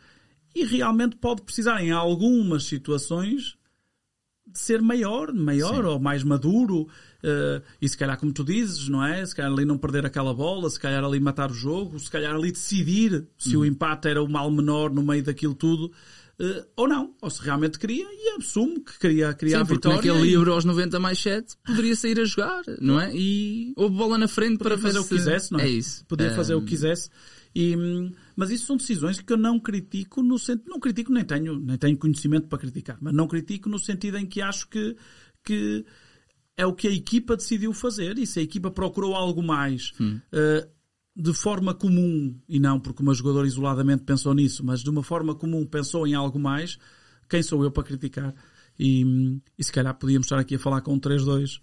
e 0.53 0.65
realmente 0.65 1.15
pode 1.15 1.43
precisar, 1.43 1.81
em 1.81 1.91
algumas 1.91 2.63
situações, 2.63 3.55
de 4.47 4.59
ser 4.59 4.81
maior, 4.81 5.31
maior 5.31 5.85
ou 5.85 5.99
mais 5.99 6.23
maduro, 6.23 6.87
eh, 7.23 7.61
e 7.79 7.87
se 7.87 7.95
calhar, 7.95 8.17
como 8.17 8.33
tu 8.33 8.43
dizes, 8.43 8.89
não 8.89 9.05
é? 9.05 9.23
Se 9.23 9.35
calhar 9.35 9.51
ali 9.51 9.63
não 9.63 9.77
perder 9.77 10.05
aquela 10.05 10.33
bola, 10.33 10.69
se 10.69 10.79
calhar 10.79 11.03
ali 11.03 11.19
matar 11.19 11.51
o 11.51 11.53
jogo, 11.53 11.99
se 11.99 12.09
calhar 12.09 12.33
ali 12.33 12.51
decidir 12.51 13.27
se 13.37 13.55
o 13.55 13.63
empate 13.63 14.07
era 14.07 14.23
o 14.23 14.27
mal 14.27 14.49
menor 14.49 14.91
no 14.91 15.03
meio 15.03 15.23
daquilo 15.23 15.53
tudo, 15.53 15.91
eh, 16.39 16.65
ou 16.75 16.87
não, 16.87 17.15
ou 17.21 17.29
se 17.29 17.41
realmente 17.41 17.77
queria, 17.77 18.05
e 18.09 18.37
assumo 18.39 18.83
que 18.83 18.97
queria, 18.99 19.33
queria 19.33 19.55
Sim, 19.57 19.61
a 19.61 19.63
vitória. 19.63 19.97
naquele 19.97 20.27
e 20.27 20.31
livro 20.31 20.53
aos 20.53 20.63
90 20.65 20.99
mais 20.99 21.19
7 21.19 21.55
poderia 21.65 21.95
sair 21.95 22.19
a 22.19 22.23
jogar, 22.25 22.63
não 22.81 22.99
é? 22.99 23.11
E 23.15 23.73
houve 23.75 23.95
bola 23.95 24.17
na 24.17 24.27
frente 24.27 24.57
podia 24.57 24.77
para 24.77 24.77
fazer 24.77 24.93
ver 24.93 24.99
o 24.99 25.03
que 25.03 25.09
se- 25.09 25.15
quisesse, 25.15 25.51
não 25.51 25.59
é? 25.59 25.63
É 25.65 25.69
isso. 25.69 26.05
Podia 26.05 26.31
fazer 26.31 26.55
o 26.55 26.61
que 26.61 26.67
quisesse. 26.67 27.09
E, 27.53 27.75
hum, 27.75 28.11
mas 28.35 28.51
isso 28.51 28.67
são 28.67 28.77
decisões 28.77 29.19
que 29.19 29.33
eu 29.33 29.37
não 29.37 29.59
critico 29.59 30.21
no 30.21 30.37
sentido, 30.37 30.69
não 30.69 30.79
critico 30.79 31.11
nem 31.11 31.25
tenho, 31.25 31.59
nem 31.59 31.77
tenho 31.77 31.97
conhecimento 31.97 32.47
para 32.47 32.59
criticar, 32.59 32.97
mas 33.01 33.13
não 33.13 33.27
critico 33.27 33.67
no 33.67 33.79
sentido 33.79 34.17
em 34.17 34.25
que 34.25 34.39
acho 34.39 34.67
que, 34.69 34.95
que 35.43 35.83
é 36.55 36.65
o 36.65 36.73
que 36.73 36.87
a 36.87 36.91
equipa 36.91 37.35
decidiu 37.35 37.73
fazer 37.73 38.17
e 38.19 38.27
se 38.27 38.39
a 38.39 38.43
equipa 38.43 38.69
procurou 38.69 39.15
algo 39.15 39.41
mais 39.41 39.93
eh, 40.31 40.67
de 41.19 41.33
forma 41.33 41.73
comum 41.73 42.33
e 42.47 42.59
não 42.59 42.79
porque 42.79 43.03
uma 43.03 43.13
jogadora 43.13 43.45
isoladamente 43.45 44.03
pensou 44.03 44.33
nisso, 44.33 44.65
mas 44.65 44.79
de 44.79 44.89
uma 44.89 45.03
forma 45.03 45.35
comum 45.35 45.65
pensou 45.65 46.07
em 46.07 46.13
algo 46.13 46.39
mais, 46.39 46.79
quem 47.29 47.43
sou 47.43 47.61
eu 47.61 47.69
para 47.69 47.83
criticar? 47.83 48.33
E, 48.79 49.37
e 49.57 49.63
se 49.63 49.71
calhar 49.71 49.93
podíamos 49.95 50.27
estar 50.27 50.39
aqui 50.39 50.55
a 50.55 50.59
falar 50.59 50.79
com 50.79 50.93
um 50.93 50.99
3-2 50.99 51.59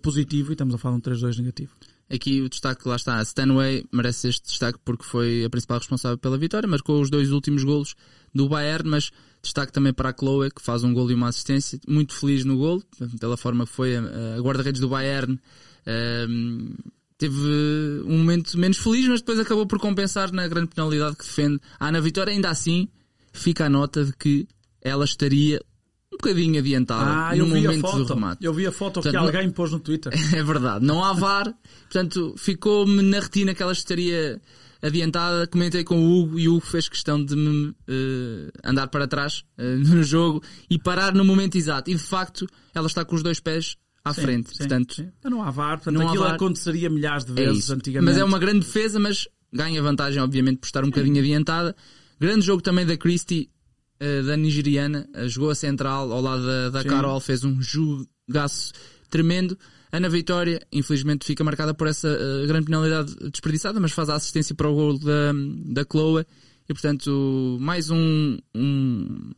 positivo 0.00 0.52
e 0.52 0.54
estamos 0.54 0.74
a 0.74 0.78
falar 0.78 0.98
de 0.98 1.06
um 1.06 1.12
3-2 1.12 1.36
negativo. 1.36 1.76
Aqui 2.08 2.40
o 2.40 2.48
destaque, 2.48 2.88
lá 2.88 2.96
está, 2.96 3.18
a 3.18 3.22
Stanway 3.22 3.84
merece 3.92 4.28
este 4.28 4.46
destaque 4.46 4.78
porque 4.82 5.04
foi 5.04 5.44
a 5.44 5.50
principal 5.50 5.78
responsável 5.78 6.16
pela 6.16 6.38
vitória, 6.38 6.66
marcou 6.66 6.98
os 6.98 7.10
dois 7.10 7.30
últimos 7.30 7.62
golos 7.62 7.94
do 8.34 8.48
Bayern, 8.48 8.88
mas 8.88 9.10
destaque 9.42 9.72
também 9.72 9.92
para 9.92 10.10
a 10.10 10.14
Chloe, 10.18 10.50
que 10.50 10.62
faz 10.62 10.82
um 10.82 10.94
gol 10.94 11.10
e 11.10 11.14
uma 11.14 11.28
assistência, 11.28 11.78
muito 11.86 12.14
feliz 12.14 12.42
no 12.46 12.56
gol, 12.56 12.82
pela 13.20 13.36
forma 13.36 13.66
que 13.66 13.72
foi 13.72 13.96
a, 13.96 14.36
a 14.36 14.40
guarda-redes 14.40 14.80
do 14.80 14.88
Bayern. 14.88 15.38
ehm, 15.84 16.74
teve 17.18 18.02
um 18.04 18.18
momento 18.18 18.58
menos 18.58 18.78
feliz, 18.78 19.06
mas 19.08 19.20
depois 19.20 19.38
acabou 19.38 19.66
por 19.66 19.78
compensar 19.78 20.32
na 20.32 20.46
grande 20.48 20.68
penalidade 20.68 21.16
que 21.16 21.24
defende. 21.24 21.60
Ah, 21.78 21.92
na 21.92 22.00
vitória, 22.00 22.32
ainda 22.32 22.50
assim, 22.50 22.88
fica 23.32 23.66
a 23.66 23.68
nota 23.68 24.04
de 24.04 24.12
que 24.16 24.48
ela 24.82 25.04
estaria 25.04 25.60
um 26.12 26.16
bocadinho 26.16 26.58
adiantada 26.58 27.10
Ah, 27.10 27.36
no 27.36 27.46
momento 27.46 28.04
do 28.04 28.04
remate. 28.04 28.44
Eu 28.44 28.52
vi 28.52 28.66
a 28.66 28.72
foto 28.72 29.00
que 29.00 29.10
Portanto, 29.10 29.26
alguém 29.26 29.50
pôs 29.50 29.72
no 29.72 29.80
Twitter. 29.80 30.12
É 30.34 30.42
verdade, 30.42 30.84
não 30.84 31.02
há 31.04 31.12
VAR, 31.12 31.52
portanto 31.82 32.34
ficou-me 32.38 33.02
na 33.02 33.20
retina 33.20 33.54
que 33.54 33.62
ela 33.62 33.72
estaria 33.72 34.40
adiantada. 34.80 35.46
Comentei 35.46 35.82
com 35.82 35.98
o 35.98 36.20
Hugo 36.20 36.38
e 36.38 36.48
o 36.48 36.56
Hugo 36.56 36.66
fez 36.66 36.88
questão 36.88 37.22
de 37.24 37.34
me 37.34 37.74
eh, 37.88 38.50
andar 38.62 38.88
para 38.88 39.08
trás 39.08 39.44
eh, 39.58 39.76
no 39.82 40.02
jogo 40.02 40.42
e 40.70 40.78
parar 40.78 41.14
no 41.14 41.24
momento 41.24 41.56
exato. 41.56 41.90
E 41.90 41.94
de 41.94 42.02
facto 42.02 42.46
ela 42.74 42.86
está 42.86 43.04
com 43.04 43.16
os 43.16 43.22
dois 43.22 43.40
pés 43.40 43.76
à 44.04 44.12
Sim, 44.12 44.22
frente, 44.22 44.50
sim, 44.50 44.58
portanto 44.58 44.94
sim. 44.96 45.10
Então 45.18 45.30
não 45.30 45.42
há 45.42 45.50
VAR, 45.50 45.78
portanto 45.78 45.94
não 45.94 46.02
há 46.06 46.10
aquilo 46.10 46.24
VAR. 46.24 46.34
aconteceria 46.34 46.90
milhares 46.90 47.24
de 47.24 47.32
é 47.32 47.34
vezes 47.46 47.64
isso. 47.64 47.72
antigamente. 47.72 48.10
Mas 48.12 48.18
é 48.20 48.24
uma 48.24 48.38
grande 48.38 48.60
defesa, 48.66 48.98
mas 49.00 49.26
ganha 49.52 49.82
vantagem 49.82 50.20
obviamente 50.22 50.58
por 50.58 50.66
estar 50.66 50.84
um 50.84 50.88
bocadinho 50.90 51.18
adiantada. 51.20 51.74
Grande 52.20 52.44
jogo 52.44 52.62
também 52.62 52.84
da 52.84 52.96
Christie, 52.96 53.50
eh, 53.98 54.22
da 54.22 54.36
nigeriana, 54.36 55.08
eh, 55.14 55.28
jogou 55.28 55.50
a 55.50 55.54
central 55.54 56.12
ao 56.12 56.20
lado 56.20 56.44
da, 56.44 56.70
da. 56.70 56.84
Carol, 56.84 57.18
fez 57.20 57.44
um 57.44 57.60
jogaço 57.62 58.72
tremendo. 59.08 59.58
Ana 59.90 60.08
Vitória, 60.08 60.60
infelizmente, 60.72 61.24
fica 61.24 61.44
marcada 61.44 61.72
por 61.72 61.86
essa 61.86 62.08
eh, 62.08 62.46
grande 62.46 62.66
penalidade 62.66 63.14
desperdiçada, 63.30 63.78
mas 63.80 63.92
faz 63.92 64.08
a 64.10 64.16
assistência 64.16 64.54
para 64.54 64.68
o 64.68 64.74
gol 64.74 64.98
da, 64.98 65.32
da 65.66 65.84
Chloe. 65.90 66.26
E 66.68 66.72
portanto, 66.72 67.58
mais 67.60 67.90
um, 67.90 68.36
um, 68.54 69.30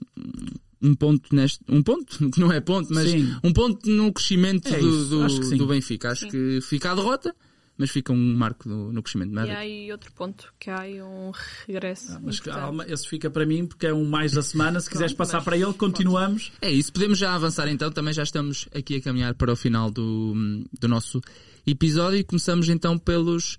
um 0.83 0.95
ponto 0.95 1.35
neste, 1.35 1.61
um 1.69 1.83
ponto, 1.83 2.19
que 2.31 2.41
não 2.41 2.53
é 2.53 2.61
ponto, 2.61 2.93
mas 2.93 3.11
Sim. 3.11 3.35
um 3.43 3.53
ponto 3.53 3.89
no 3.89 4.13
crescimento 4.13 4.69
É 4.69 4.79
do, 4.79 5.09
do, 5.27 5.57
do 5.57 5.67
Benfica. 5.67 6.11
Acho 6.11 6.27
Sim. 6.27 6.31
que 6.31 6.61
fica 6.61 6.93
a 6.93 6.95
derrota, 6.95 7.35
mas 7.79 7.91
fica 7.91 8.13
um 8.13 8.35
marco 8.37 8.69
no, 8.69 8.93
no 8.93 9.03
crescimento. 9.03 9.35
E 9.35 9.51
há 9.51 9.59
aí 9.59 9.93
outro 9.93 10.11
ponto, 10.13 10.53
que 10.59 10.71
há 10.71 10.81
aí 10.81 11.03
um 11.03 11.31
regresso. 11.67 12.13
Ah, 12.13 12.21
Mas 12.23 12.41
calma, 12.41 12.87
esse 12.89 13.07
fica 13.09 13.29
para 13.29 13.45
mim 13.45 13.67
porque 13.67 13.87
é 13.87 13.93
um 13.93 14.05
mais 14.05 14.33
da 14.33 14.43
semana. 14.43 14.81
Se 14.81 14.89
quiseres 14.89 15.13
passar 15.13 15.39
mas- 15.39 15.45
para 15.45 15.57
ele, 15.59 15.73
continuamos. 15.75 16.53
É 16.63 16.71
isso, 16.71 16.93
podemos 16.93 17.19
já 17.19 17.35
avançar 17.35 17.69
então, 17.69 17.91
também 17.91 18.15
já 18.15 18.23
estamos 18.23 18.69
aqui 18.75 18.97
a 18.97 19.01
caminhar 19.03 19.35
para 19.35 19.53
o 19.53 19.57
final 19.57 19.91
do, 19.91 20.35
do 20.81 20.89
nosso 20.89 21.21
episódio 21.67 22.19
e 22.19 22.25
começamos 22.25 22.69
então 22.69 22.97
pelos 22.97 23.59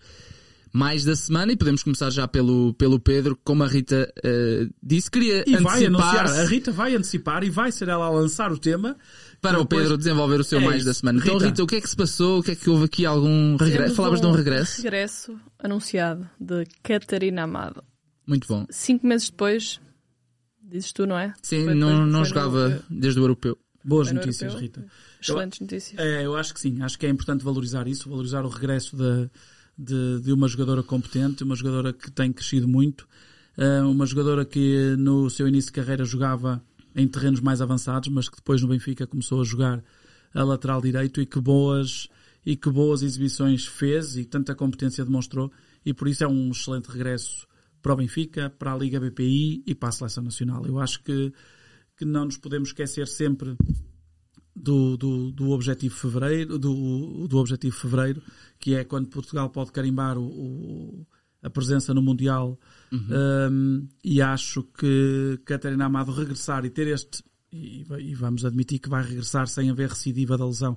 mais 0.77 1.03
da 1.03 1.15
semana 1.15 1.51
e 1.51 1.57
podemos 1.57 1.81
começar 1.81 2.11
já 2.11 2.27
pelo, 2.27 2.71
pelo 2.75 2.99
Pedro, 2.99 3.35
como 3.43 3.63
a 3.63 3.67
Rita 3.67 4.13
eh, 4.23 4.67
disse, 4.83 5.09
queria 5.09 5.43
E 5.47 5.57
vai 5.57 5.83
anunciar, 5.85 6.25
antecipar 6.25 6.39
a 6.39 6.43
Rita 6.47 6.71
vai 6.71 6.95
antecipar 6.95 7.43
e 7.43 7.49
vai 7.49 7.71
ser 7.71 7.87
ela 7.87 8.05
a 8.05 8.09
lançar 8.11 8.51
o 8.51 8.59
tema. 8.59 8.95
para 9.41 9.59
o 9.59 9.65
Pedro 9.65 9.97
desenvolver 9.97 10.39
o 10.39 10.43
seu 10.43 10.59
É 10.59 10.63
mais 10.63 10.85
da 10.85 10.93
semana. 10.93 11.19
Então 11.19 11.33
Rita. 11.33 11.45
Rita, 11.47 11.63
o 11.63 11.67
que 11.67 11.75
é 11.77 11.81
que 11.81 11.89
se 11.89 11.95
passou? 11.95 12.39
O 12.39 12.43
que 12.43 12.51
é 12.51 12.55
que 12.55 12.69
houve 12.69 12.85
aqui 12.85 13.05
algum 13.07 13.55
regresso? 13.57 13.95
Falavas 13.95 14.21
de 14.21 14.27
um 14.27 14.31
regresso? 14.31 14.77
regresso 14.83 15.35
anunciado 15.57 16.29
de 16.39 16.63
Catarina 16.83 17.41
Amado. 17.43 17.83
Muito 18.27 18.47
bom. 18.47 18.67
Cinco 18.69 19.07
meses 19.07 19.31
depois, 19.31 19.79
dizes 20.61 20.93
tu, 20.93 21.07
não 21.07 21.17
é? 21.17 21.33
Sim, 21.41 21.65
Foi 21.65 21.73
não, 21.73 21.89
depois- 21.89 22.11
não 22.13 22.23
jogava 22.25 22.83
desde 22.87 23.19
o 23.19 23.23
europeu. 23.23 23.57
Boas 23.83 24.11
notícias, 24.11 24.53
europeu. 24.53 24.61
Rita. 24.83 24.85
Excelentes 25.19 25.59
notícias. 25.59 25.99
É, 25.99 26.23
eu 26.25 26.35
acho 26.35 26.53
que 26.53 26.59
sim. 26.59 26.81
Acho 26.83 26.99
que 26.99 27.05
é 27.05 27.09
importante 27.09 27.43
valorizar 27.43 27.87
isso, 27.87 28.07
valorizar 28.09 28.45
o 28.45 28.49
regresso 28.49 28.95
de, 28.95 29.29
de, 29.77 30.21
de 30.21 30.33
uma 30.33 30.47
jogadora 30.47 30.81
competente, 30.81 31.43
uma 31.43 31.55
jogadora 31.55 31.93
que 31.93 32.09
tem 32.09 32.33
crescido 32.33 32.67
muito, 32.67 33.07
eh, 33.57 33.81
uma 33.81 34.05
jogadora 34.05 34.43
que 34.43 34.95
no 34.97 35.29
seu 35.29 35.47
início 35.47 35.71
de 35.71 35.73
carreira 35.73 36.03
jogava 36.03 36.63
em 36.95 37.07
terrenos 37.07 37.39
mais 37.39 37.61
avançados, 37.61 38.09
mas 38.09 38.27
que 38.27 38.37
depois 38.37 38.61
no 38.61 38.67
Benfica 38.67 39.05
começou 39.05 39.41
a 39.41 39.43
jogar 39.43 39.83
a 40.33 40.43
lateral 40.43 40.81
direito 40.81 41.21
e 41.21 41.25
que 41.25 41.39
boas 41.39 42.07
e 42.45 42.55
que 42.55 42.69
boas 42.69 43.03
exibições 43.03 43.65
fez 43.65 44.15
e 44.15 44.23
tanta 44.23 44.55
competência 44.55 45.03
demonstrou 45.03 45.51
e 45.85 45.93
por 45.93 46.07
isso 46.07 46.23
é 46.23 46.27
um 46.27 46.51
excelente 46.51 46.89
regresso 46.89 47.45
para 47.81 47.93
o 47.93 47.97
Benfica, 47.97 48.49
para 48.49 48.73
a 48.73 48.77
Liga 48.77 48.99
BPI 48.99 49.63
e 49.65 49.75
para 49.75 49.89
a 49.89 49.91
Seleção 49.91 50.23
Nacional. 50.23 50.65
Eu 50.65 50.79
acho 50.79 51.03
que, 51.03 51.31
que 51.95 52.05
não 52.05 52.25
nos 52.25 52.37
podemos 52.37 52.69
esquecer 52.69 53.07
sempre 53.07 53.55
do, 54.57 54.97
do, 54.97 55.31
do 55.31 55.49
objetivo 55.51 55.95
fevereiro, 55.95 56.57
do, 56.57 57.27
do 57.27 57.37
objetivo 57.37 57.75
fevereiro, 57.75 58.21
que 58.59 58.75
é 58.75 58.83
quando 58.83 59.07
Portugal 59.07 59.49
pode 59.49 59.71
carimbar 59.71 60.17
o, 60.17 60.23
o- 60.25 61.07
a 61.43 61.49
presença 61.49 61.93
no 61.93 62.01
Mundial. 62.01 62.59
Um, 62.91 63.87
e 64.03 64.21
acho 64.21 64.63
que 64.63 65.39
Catarina 65.45 65.85
Amado 65.85 66.11
regressar 66.11 66.65
e 66.65 66.69
ter 66.69 66.87
este, 66.87 67.23
e, 67.51 67.85
e 67.99 68.15
vamos 68.15 68.43
admitir 68.43 68.79
que 68.79 68.89
vai 68.89 69.03
regressar 69.03 69.47
sem 69.47 69.69
haver 69.69 69.89
recidiva 69.89 70.37
da 70.37 70.45
lesão, 70.45 70.73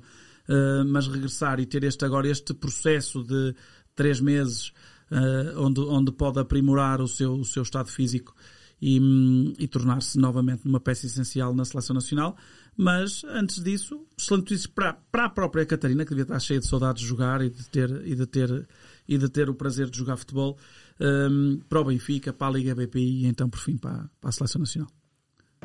uh, 0.48 0.84
mas 0.86 1.06
regressar 1.06 1.58
e 1.60 1.66
ter 1.66 1.82
este 1.84 2.04
agora 2.04 2.28
este 2.28 2.52
processo 2.52 3.22
de 3.24 3.54
três 3.94 4.20
meses 4.20 4.72
uh, 5.10 5.58
onde, 5.60 5.80
onde 5.80 6.12
pode 6.12 6.38
aprimorar 6.38 7.00
o 7.00 7.08
seu, 7.08 7.32
o 7.34 7.44
seu 7.44 7.62
estado 7.62 7.88
físico 7.88 8.34
e, 8.80 9.54
e 9.58 9.68
tornar-se 9.68 10.18
novamente 10.18 10.64
numa 10.64 10.80
peça 10.80 11.06
essencial 11.06 11.54
na 11.54 11.64
seleção 11.64 11.94
nacional. 11.94 12.36
Mas 12.76 13.24
antes 13.24 13.62
disso, 13.62 14.06
excelente 14.18 14.42
notícias 14.42 14.66
para, 14.66 14.94
para 14.94 15.26
a 15.26 15.28
própria 15.28 15.66
Catarina, 15.66 16.04
que 16.04 16.10
devia 16.10 16.22
estar 16.22 16.40
cheia 16.40 16.60
de 16.60 16.66
saudades 16.66 17.02
de 17.02 17.08
jogar 17.08 17.42
e 17.42 17.50
de 17.50 17.68
ter, 17.68 17.90
e 18.06 18.14
de 18.14 18.26
ter, 18.26 18.68
e 19.06 19.18
de 19.18 19.28
ter 19.28 19.50
o 19.50 19.54
prazer 19.54 19.90
de 19.90 19.98
jogar 19.98 20.16
futebol 20.16 20.56
um, 21.00 21.60
para 21.68 21.80
o 21.80 21.84
Benfica, 21.84 22.32
para 22.32 22.48
a 22.48 22.50
Liga 22.50 22.74
BPI 22.74 23.24
e 23.24 23.26
então 23.26 23.50
por 23.50 23.60
fim 23.60 23.76
para, 23.76 24.08
para 24.20 24.30
a 24.30 24.32
Seleção 24.32 24.60
Nacional. 24.60 24.90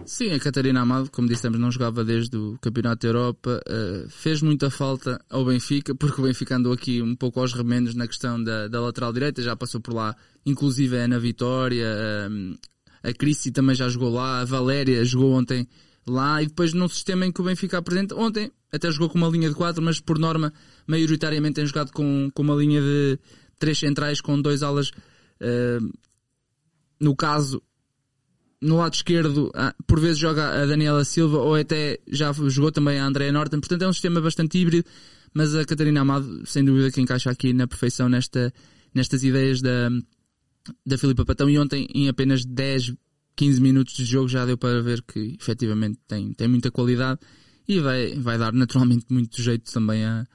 Sim, 0.03 0.31
a 0.31 0.39
Catarina 0.39 0.81
Amado, 0.81 1.09
como 1.09 1.27
dissemos, 1.27 1.57
não 1.57 1.71
jogava 1.71 2.03
desde 2.03 2.35
o 2.35 2.57
Campeonato 2.59 3.01
da 3.01 3.07
Europa. 3.07 3.61
Uh, 3.67 4.09
fez 4.09 4.41
muita 4.41 4.69
falta 4.69 5.19
ao 5.29 5.45
Benfica, 5.45 5.95
porque 5.95 6.19
o 6.19 6.25
Benfica 6.25 6.57
andou 6.57 6.73
aqui 6.73 7.01
um 7.01 7.15
pouco 7.15 7.39
aos 7.39 7.53
remendos 7.53 7.95
na 7.95 8.05
questão 8.05 8.43
da, 8.43 8.67
da 8.67 8.81
lateral 8.81 9.13
direita, 9.13 9.41
já 9.41 9.55
passou 9.55 9.79
por 9.79 9.93
lá, 9.93 10.15
inclusive 10.45 10.97
a 10.97 11.05
Ana 11.05 11.17
Vitória, 11.17 11.87
uh, 12.29 12.57
a 13.05 13.13
Cristi 13.13 13.51
também 13.51 13.75
já 13.75 13.87
jogou 13.87 14.09
lá, 14.09 14.41
a 14.41 14.45
Valéria 14.45 15.05
jogou 15.05 15.33
ontem 15.33 15.67
lá, 16.07 16.41
e 16.41 16.47
depois 16.47 16.73
num 16.73 16.87
sistema 16.87 17.25
em 17.25 17.31
que 17.31 17.39
o 17.39 17.43
Benfica 17.43 17.77
apresenta, 17.77 18.15
ontem 18.15 18.51
até 18.71 18.91
jogou 18.91 19.09
com 19.09 19.17
uma 19.17 19.29
linha 19.29 19.47
de 19.47 19.55
quatro, 19.55 19.81
mas 19.81 19.99
por 19.99 20.17
norma, 20.17 20.51
maioritariamente 20.87 21.55
tem 21.55 21.65
jogado 21.65 21.91
com, 21.91 22.29
com 22.33 22.41
uma 22.41 22.55
linha 22.55 22.81
de 22.81 23.19
três 23.59 23.77
centrais, 23.77 24.19
com 24.19 24.41
dois 24.41 24.63
alas. 24.63 24.89
Uh, 24.89 25.93
no 26.99 27.15
caso, 27.15 27.61
no 28.61 28.77
lado 28.77 28.95
esquerdo, 28.95 29.51
por 29.85 29.99
vezes 29.99 30.17
joga 30.17 30.63
a 30.63 30.65
Daniela 30.65 31.05
Silva 31.05 31.37
ou 31.37 31.55
até 31.55 31.99
já 32.07 32.31
jogou 32.33 32.71
também 32.71 32.99
a 32.99 33.05
Andrea 33.05 33.31
Norton. 33.31 33.59
Portanto, 33.59 33.83
é 33.83 33.87
um 33.87 33.93
sistema 33.93 34.19
bastante 34.19 34.57
híbrido, 34.57 34.87
mas 35.33 35.53
a 35.53 35.63
Catarina 35.63 36.01
Amado, 36.01 36.43
sem 36.45 36.65
dúvida, 36.65 36.91
que 36.91 36.99
encaixa 36.99 37.29
aqui 37.29 37.53
na 37.53 37.67
perfeição 37.67 38.09
nesta, 38.09 38.51
nestas 38.93 39.23
ideias 39.23 39.61
da, 39.61 39.89
da 40.85 40.97
Filipa 40.97 41.25
Patão. 41.25 41.49
E 41.49 41.57
ontem, 41.57 41.87
em 41.93 42.07
apenas 42.07 42.45
10, 42.45 42.93
15 43.35 43.61
minutos 43.61 43.95
de 43.95 44.05
jogo, 44.05 44.27
já 44.27 44.45
deu 44.45 44.57
para 44.57 44.81
ver 44.81 45.01
que 45.01 45.37
efetivamente 45.39 45.99
tem, 46.07 46.33
tem 46.33 46.47
muita 46.47 46.71
qualidade 46.71 47.19
e 47.67 47.79
vai, 47.79 48.15
vai 48.15 48.37
dar 48.37 48.53
naturalmente 48.53 49.05
muito 49.09 49.41
jeito 49.41 49.71
também 49.71 50.05
a, 50.05 50.25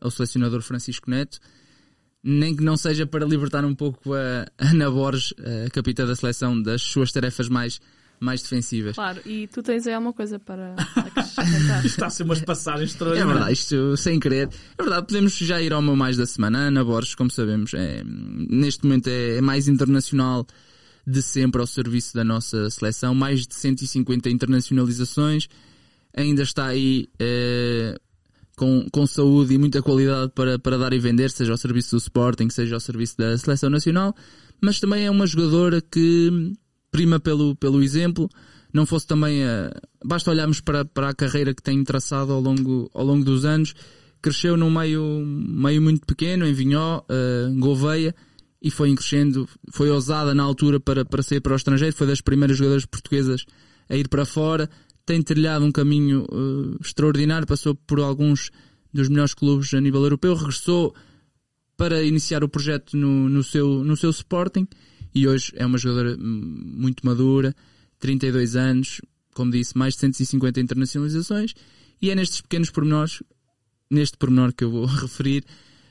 ao 0.00 0.10
selecionador 0.10 0.62
Francisco 0.62 1.10
Neto 1.10 1.38
nem 2.22 2.54
que 2.54 2.62
não 2.62 2.76
seja 2.76 3.04
para 3.06 3.26
libertar 3.26 3.64
um 3.64 3.74
pouco 3.74 4.14
a 4.14 4.46
Ana 4.56 4.90
Borges, 4.90 5.34
a 5.66 5.70
capitã 5.70 6.06
da 6.06 6.14
seleção, 6.14 6.60
das 6.60 6.82
suas 6.82 7.10
tarefas 7.10 7.48
mais, 7.48 7.80
mais 8.22 8.42
defensivas. 8.42 8.94
Claro, 8.94 9.20
e 9.26 9.46
tu 9.48 9.62
tens 9.62 9.86
aí 9.86 9.94
alguma 9.94 10.12
coisa 10.12 10.38
para 10.38 10.74
acrescentar. 10.96 11.84
Está 11.84 12.06
a 12.06 12.10
ser 12.10 12.22
umas 12.22 12.40
passagens 12.40 12.90
É 12.90 12.92
extraordinárias. 12.92 13.34
verdade, 13.34 13.52
isto 13.52 13.96
sem 13.96 14.20
querer. 14.20 14.48
É 14.78 14.82
verdade, 14.82 15.06
podemos 15.06 15.36
já 15.36 15.60
ir 15.60 15.72
ao 15.72 15.82
meu 15.82 15.96
mais 15.96 16.16
da 16.16 16.24
semana. 16.26 16.58
A 16.58 16.62
Ana 16.68 16.84
Borges, 16.84 17.14
como 17.14 17.30
sabemos, 17.30 17.74
é, 17.74 18.02
neste 18.04 18.84
momento 18.84 19.08
é, 19.08 19.38
é 19.38 19.40
mais 19.40 19.68
internacional 19.68 20.46
de 21.06 21.20
sempre 21.20 21.60
ao 21.60 21.66
serviço 21.66 22.14
da 22.14 22.22
nossa 22.24 22.70
seleção. 22.70 23.14
Mais 23.14 23.46
de 23.46 23.54
150 23.54 24.30
internacionalizações. 24.30 25.48
Ainda 26.14 26.42
está 26.42 26.66
aí 26.66 27.08
eh, 27.18 27.98
com, 28.56 28.86
com 28.92 29.06
saúde 29.06 29.54
e 29.54 29.58
muita 29.58 29.82
qualidade 29.82 30.30
para, 30.34 30.58
para 30.58 30.76
dar 30.78 30.92
e 30.92 30.98
vender, 30.98 31.30
seja 31.30 31.52
ao 31.52 31.56
serviço 31.56 31.96
do 31.96 31.98
Sporting, 31.98 32.50
seja 32.50 32.76
ao 32.76 32.80
serviço 32.80 33.16
da 33.16 33.36
Seleção 33.38 33.70
Nacional, 33.70 34.14
mas 34.60 34.78
também 34.78 35.06
é 35.06 35.10
uma 35.10 35.26
jogadora 35.26 35.80
que 35.80 36.52
prima 36.92 37.18
pelo, 37.18 37.56
pelo 37.56 37.82
exemplo, 37.82 38.30
não 38.72 38.86
fosse 38.86 39.06
também 39.06 39.42
a, 39.42 39.72
basta 40.04 40.30
olharmos 40.30 40.60
para, 40.60 40.84
para 40.84 41.08
a 41.08 41.14
carreira 41.14 41.54
que 41.54 41.62
tem 41.62 41.82
traçado 41.82 42.32
ao 42.32 42.40
longo, 42.40 42.88
ao 42.94 43.04
longo 43.04 43.24
dos 43.24 43.44
anos, 43.44 43.74
cresceu 44.20 44.56
num 44.56 44.70
meio, 44.70 45.02
meio 45.26 45.82
muito 45.82 46.06
pequeno, 46.06 46.46
em 46.46 46.52
Vinhó, 46.52 47.00
uh, 47.00 47.58
Gouveia, 47.58 48.14
e 48.60 48.70
foi 48.70 48.94
crescendo, 48.94 49.48
foi 49.72 49.90
ousada 49.90 50.34
na 50.34 50.44
altura 50.44 50.78
para, 50.78 51.04
para 51.04 51.22
sair 51.22 51.40
para 51.40 51.54
o 51.54 51.56
estrangeiro, 51.56 51.96
foi 51.96 52.06
das 52.06 52.20
primeiras 52.20 52.56
jogadoras 52.56 52.86
portuguesas 52.86 53.44
a 53.88 53.96
ir 53.96 54.08
para 54.08 54.24
fora, 54.24 54.70
tem 55.04 55.20
trilhado 55.20 55.64
um 55.64 55.72
caminho 55.72 56.24
uh, 56.30 56.78
extraordinário, 56.80 57.46
passou 57.46 57.74
por 57.74 57.98
alguns 57.98 58.50
dos 58.92 59.08
melhores 59.08 59.34
clubes 59.34 59.74
a 59.74 59.80
nível 59.80 60.02
europeu, 60.02 60.34
regressou 60.34 60.94
para 61.76 62.02
iniciar 62.02 62.44
o 62.44 62.48
projeto 62.48 62.96
no, 62.96 63.28
no, 63.28 63.42
seu, 63.42 63.82
no 63.82 63.96
seu 63.96 64.10
Sporting 64.10 64.68
e 65.14 65.28
hoje 65.28 65.52
é 65.56 65.64
uma 65.66 65.78
jogadora 65.78 66.16
hum, 66.16 66.74
muito 66.76 67.04
madura, 67.04 67.54
32 67.98 68.56
anos, 68.56 69.00
como 69.34 69.50
disse, 69.50 69.76
mais 69.76 69.94
de 69.94 70.00
150 70.00 70.60
internacionalizações 70.60 71.54
e 72.00 72.10
é 72.10 72.14
nestes 72.14 72.40
pequenos 72.40 72.70
pormenores, 72.70 73.22
neste 73.90 74.16
pormenor 74.16 74.52
que 74.52 74.64
eu 74.64 74.70
vou 74.70 74.86
referir, 74.86 75.44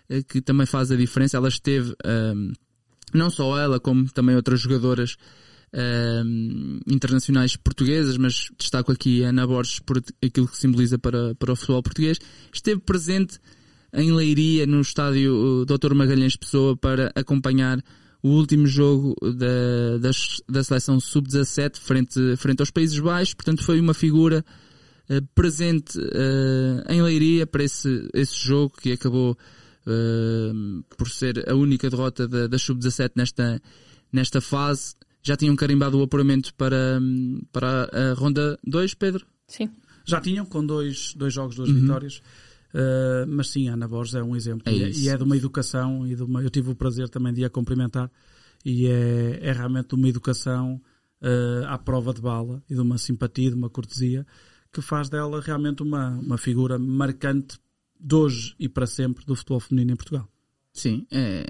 eh, 0.10 0.22
que 0.24 0.42
também 0.42 0.66
faz 0.66 0.92
a 0.92 0.96
diferença. 0.96 1.38
Ela 1.38 1.48
esteve, 1.48 1.96
hum, 2.06 2.52
não 3.14 3.30
só 3.30 3.58
ela, 3.58 3.80
como 3.80 4.10
também 4.12 4.36
outras 4.36 4.60
jogadoras 4.60 5.16
um, 5.74 6.80
internacionais 6.88 7.56
portuguesas, 7.56 8.18
mas 8.18 8.50
destaco 8.60 8.92
aqui 8.92 9.24
a 9.24 9.30
Ana 9.30 9.48
Borges 9.48 9.80
por 9.80 10.02
aquilo 10.22 10.48
que 10.48 10.58
simboliza 10.58 11.00
para, 11.00 11.34
para 11.36 11.54
o 11.54 11.56
futebol 11.56 11.82
português, 11.82 12.18
esteve 12.54 12.82
presente 12.82 13.40
em 13.94 14.12
Leiria, 14.12 14.66
no 14.66 14.82
estádio 14.82 15.66
Dr. 15.66 15.94
Magalhães 15.94 16.36
Pessoa, 16.36 16.76
para 16.76 17.12
acompanhar 17.16 17.82
o 18.24 18.30
último 18.30 18.68
jogo 18.68 19.16
da, 19.22 19.98
da, 20.00 20.12
da 20.48 20.64
seleção 20.64 21.00
sub-17 21.00 21.78
frente, 21.78 22.36
frente 22.38 22.60
aos 22.60 22.72
Países 22.72 23.00
Baixos, 23.00 23.34
portanto 23.34 23.64
foi 23.64 23.80
uma 23.80 23.94
figura 23.94 24.46
uh, 25.10 25.22
presente 25.34 25.98
uh, 26.00 26.84
em 26.92 27.02
Leiria 27.02 27.48
para 27.48 27.64
esse, 27.64 28.08
esse 28.14 28.36
jogo 28.36 28.74
que 28.80 28.92
acabou 28.92 29.32
uh, 29.88 30.84
por 30.98 31.10
ser 31.10 31.50
a 31.50 31.56
única 31.56 31.90
derrota 31.90 32.28
da, 32.28 32.48
da 32.48 32.58
sub-17 32.60 33.12
nesta, 33.16 33.62
nesta 34.12 34.40
fase 34.42 34.94
já 35.24 35.38
tinham 35.38 35.56
carimbado 35.56 36.00
o 36.00 36.04
apuramento 36.04 36.54
para, 36.56 37.00
para 37.52 37.90
a 37.94 38.14
ronda 38.16 38.58
2, 38.66 38.94
Pedro? 38.96 39.26
Sim. 39.48 39.70
Já 40.04 40.20
tinham, 40.20 40.46
com 40.46 40.66
dois, 40.66 41.14
dois 41.16 41.32
jogos, 41.32 41.56
duas 41.56 41.70
Uhum. 41.70 41.82
vitórias. 41.82 42.22
Uh, 42.74 43.28
mas 43.28 43.50
sim, 43.50 43.70
a 43.70 43.74
Ana 43.74 43.88
Borges 43.88 44.16
é 44.16 44.24
um 44.24 44.36
exemplo. 44.36 44.64
É 44.66 44.74
e, 44.74 44.84
é, 44.84 44.92
e 44.92 45.10
é 45.10 45.18
de 45.18 45.24
uma 45.24 45.36
educação, 45.36 46.08
e 46.08 46.16
de 46.16 46.24
uma, 46.24 46.42
eu 46.42 46.50
tive 46.50 46.72
o 46.72 46.76
prazer 46.76 47.10
também 47.10 47.34
de 47.34 47.44
a 47.44 47.50
cumprimentar, 47.50 48.10
e 48.66 48.88
é, 48.88 49.40
é 49.42 49.52
realmente 49.52 49.90
de 49.90 49.96
uma 49.96 50.08
educação 50.08 50.82
uh, 51.22 51.66
à 51.68 51.78
prova 51.78 52.14
de 52.14 52.22
bala, 52.22 52.64
e 52.70 52.74
de 52.74 52.82
uma 52.82 52.98
simpatia, 52.98 53.50
de 53.50 53.56
uma 53.56 53.70
cortesia, 53.70 54.26
que 54.72 54.82
faz 54.82 55.10
dela 55.10 55.42
realmente 55.42 55.84
uma, 55.84 56.12
uma 56.12 56.38
figura 56.38 56.80
marcante 56.80 57.60
de 58.00 58.16
hoje 58.16 58.56
e 58.58 58.70
para 58.70 58.88
sempre 58.88 59.26
do 59.26 59.36
futebol 59.36 59.60
feminino 59.60 59.94
em 59.94 59.96
Portugal. 59.96 60.28
Sim, 60.74 61.06
é, 61.12 61.44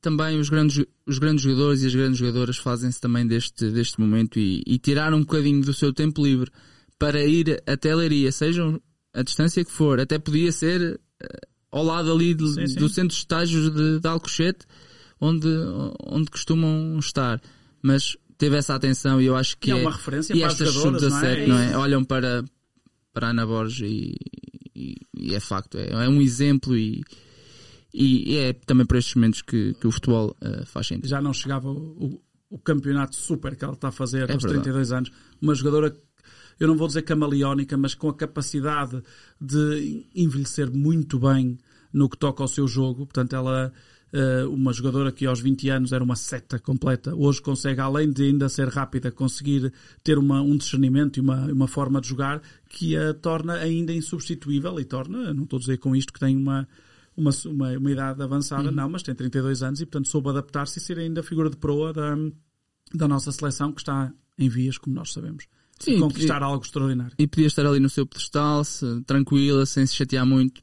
também 0.00 0.38
os 0.38 0.48
grandes, 0.48 0.84
os 1.06 1.18
grandes 1.18 1.42
jogadores 1.42 1.82
e 1.82 1.86
as 1.86 1.94
grandes 1.94 2.18
jogadoras 2.18 2.56
fazem-se 2.56 3.00
também 3.00 3.26
deste, 3.26 3.70
deste 3.70 4.00
momento 4.00 4.38
e, 4.38 4.62
e 4.66 4.78
tirar 4.78 5.12
um 5.12 5.20
bocadinho 5.20 5.62
do 5.62 5.74
seu 5.74 5.92
tempo 5.92 6.22
livre 6.22 6.50
para 6.98 7.24
ir 7.24 7.62
até 7.66 7.94
Leiria, 7.94 8.30
sejam 8.30 8.80
a 9.14 9.22
distância 9.22 9.64
que 9.64 9.70
for, 9.70 10.00
até 10.00 10.18
podia 10.18 10.50
ser 10.52 11.00
eh, 11.22 11.26
ao 11.70 11.84
lado 11.84 12.12
ali 12.12 12.34
de- 12.34 12.46
Sim, 12.54 12.66
sim. 12.66 12.74
do 12.78 12.88
centro 12.88 13.08
de 13.10 13.14
estágios 13.14 13.70
de, 13.72 14.00
de 14.00 14.08
Alcochete, 14.08 14.66
onde, 15.20 15.48
onde 16.06 16.30
costumam 16.30 16.98
estar, 16.98 17.40
mas 17.82 18.16
teve 18.36 18.56
essa 18.56 18.74
atenção 18.74 19.20
e 19.20 19.26
eu 19.26 19.36
acho 19.36 19.56
que 19.58 19.68
E 19.70 19.72
é 19.72 19.74
uma 19.76 19.90
referência 19.92 20.34
e 20.34 20.38
para 20.38 20.46
as 20.48 20.52
estas 20.60 20.74
jogadoras, 20.74 21.02
não 21.12 21.18
é? 21.18 21.20
sub-17, 21.36 21.46
não 21.48 21.58
é? 21.58 21.76
Olham 21.76 22.04
para, 22.04 22.44
para 23.12 23.28
Ana 23.30 23.46
Borges 23.46 23.88
e, 23.88 24.14
e, 24.74 24.96
e 25.16 25.34
é 25.34 25.40
facto, 25.40 25.78
é, 25.78 25.90
é 25.90 26.08
um 26.08 26.20
exemplo 26.20 26.76
e, 26.76 27.02
e 27.94 28.36
é 28.38 28.52
também 28.52 28.86
por 28.86 28.96
estes 28.96 29.14
momentos 29.14 29.42
que, 29.42 29.74
que 29.74 29.86
o 29.86 29.90
futebol 29.92 30.34
eh, 30.40 30.64
faz 30.64 30.86
sentido. 30.86 31.08
já 31.08 31.20
não 31.20 31.32
chegava 31.32 31.68
o, 31.70 32.04
o- 32.06 32.22
o 32.50 32.58
campeonato 32.58 33.16
super 33.16 33.56
que 33.56 33.64
ela 33.64 33.72
está 33.72 33.88
a 33.88 33.92
fazer 33.92 34.28
É 34.28 34.32
aos 34.34 34.42
verdade. 34.42 34.62
32 34.64 34.92
anos. 34.92 35.10
Uma 35.40 35.54
jogadora, 35.54 35.96
eu 36.64 36.68
não 36.68 36.76
vou 36.76 36.86
dizer 36.86 37.02
camaleónica, 37.02 37.76
mas 37.76 37.94
com 37.94 38.08
a 38.08 38.14
capacidade 38.14 39.02
de 39.40 40.06
envelhecer 40.14 40.70
muito 40.70 41.18
bem 41.18 41.58
no 41.92 42.08
que 42.08 42.16
toca 42.16 42.42
ao 42.42 42.48
seu 42.48 42.66
jogo. 42.66 43.04
Portanto, 43.06 43.34
ela, 43.34 43.72
eh, 44.12 44.44
uma 44.44 44.72
jogadora 44.72 45.10
que 45.12 45.26
aos 45.26 45.40
20 45.40 45.68
anos 45.68 45.92
era 45.92 46.02
uma 46.02 46.16
seta 46.16 46.58
completa, 46.58 47.14
hoje 47.14 47.42
consegue, 47.42 47.80
além 47.80 48.10
de 48.10 48.24
ainda 48.24 48.48
ser 48.48 48.68
rápida, 48.68 49.10
conseguir 49.10 49.72
ter 50.02 50.18
uma, 50.18 50.40
um 50.40 50.56
discernimento 50.56 51.16
e 51.18 51.20
uma, 51.20 51.46
uma 51.52 51.68
forma 51.68 52.00
de 52.00 52.08
jogar 52.08 52.40
que 52.68 52.96
a 52.96 53.12
torna 53.12 53.54
ainda 53.54 53.92
insubstituível 53.92 54.78
e 54.80 54.84
torna, 54.84 55.34
não 55.34 55.44
estou 55.44 55.56
a 55.58 55.60
dizer 55.60 55.78
com 55.78 55.94
isto 55.96 56.12
que 56.12 56.20
tem 56.20 56.36
uma, 56.36 56.66
uma, 57.16 57.30
uma, 57.46 57.78
uma 57.78 57.90
idade 57.90 58.22
avançada, 58.22 58.68
Uhum. 58.68 58.74
não, 58.74 58.88
mas 58.88 59.02
tem 59.02 59.14
32 59.14 59.62
anos 59.62 59.80
e, 59.80 59.86
portanto, 59.86 60.08
soube 60.08 60.30
adaptar-se 60.30 60.78
e 60.78 60.82
ser 60.82 60.98
ainda 60.98 61.20
a 61.20 61.24
figura 61.24 61.50
de 61.50 61.56
proa 61.56 61.92
da, 61.92 62.16
da 62.94 63.08
nossa 63.08 63.32
seleção 63.32 63.72
que 63.72 63.80
está 63.80 64.12
em 64.38 64.48
vias, 64.48 64.78
como 64.78 64.94
nós 64.96 65.12
sabemos, 65.12 65.46
Sim, 65.84 66.00
conquistar 66.00 66.42
algo 66.42 66.64
extraordinário. 66.64 67.12
E 67.18 67.26
podia 67.26 67.46
estar 67.46 67.66
ali 67.66 67.80
no 67.80 67.88
seu 67.88 68.06
pedestal, 68.06 68.64
se- 68.64 69.02
tranquila, 69.06 69.66
sem 69.66 69.84
se 69.86 69.94
chatear 69.94 70.26
muito, 70.26 70.62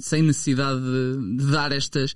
sem 0.00 0.22
necessidade 0.22 0.80
de, 0.80 1.36
de 1.36 1.50
dar 1.50 1.72
estas, 1.72 2.14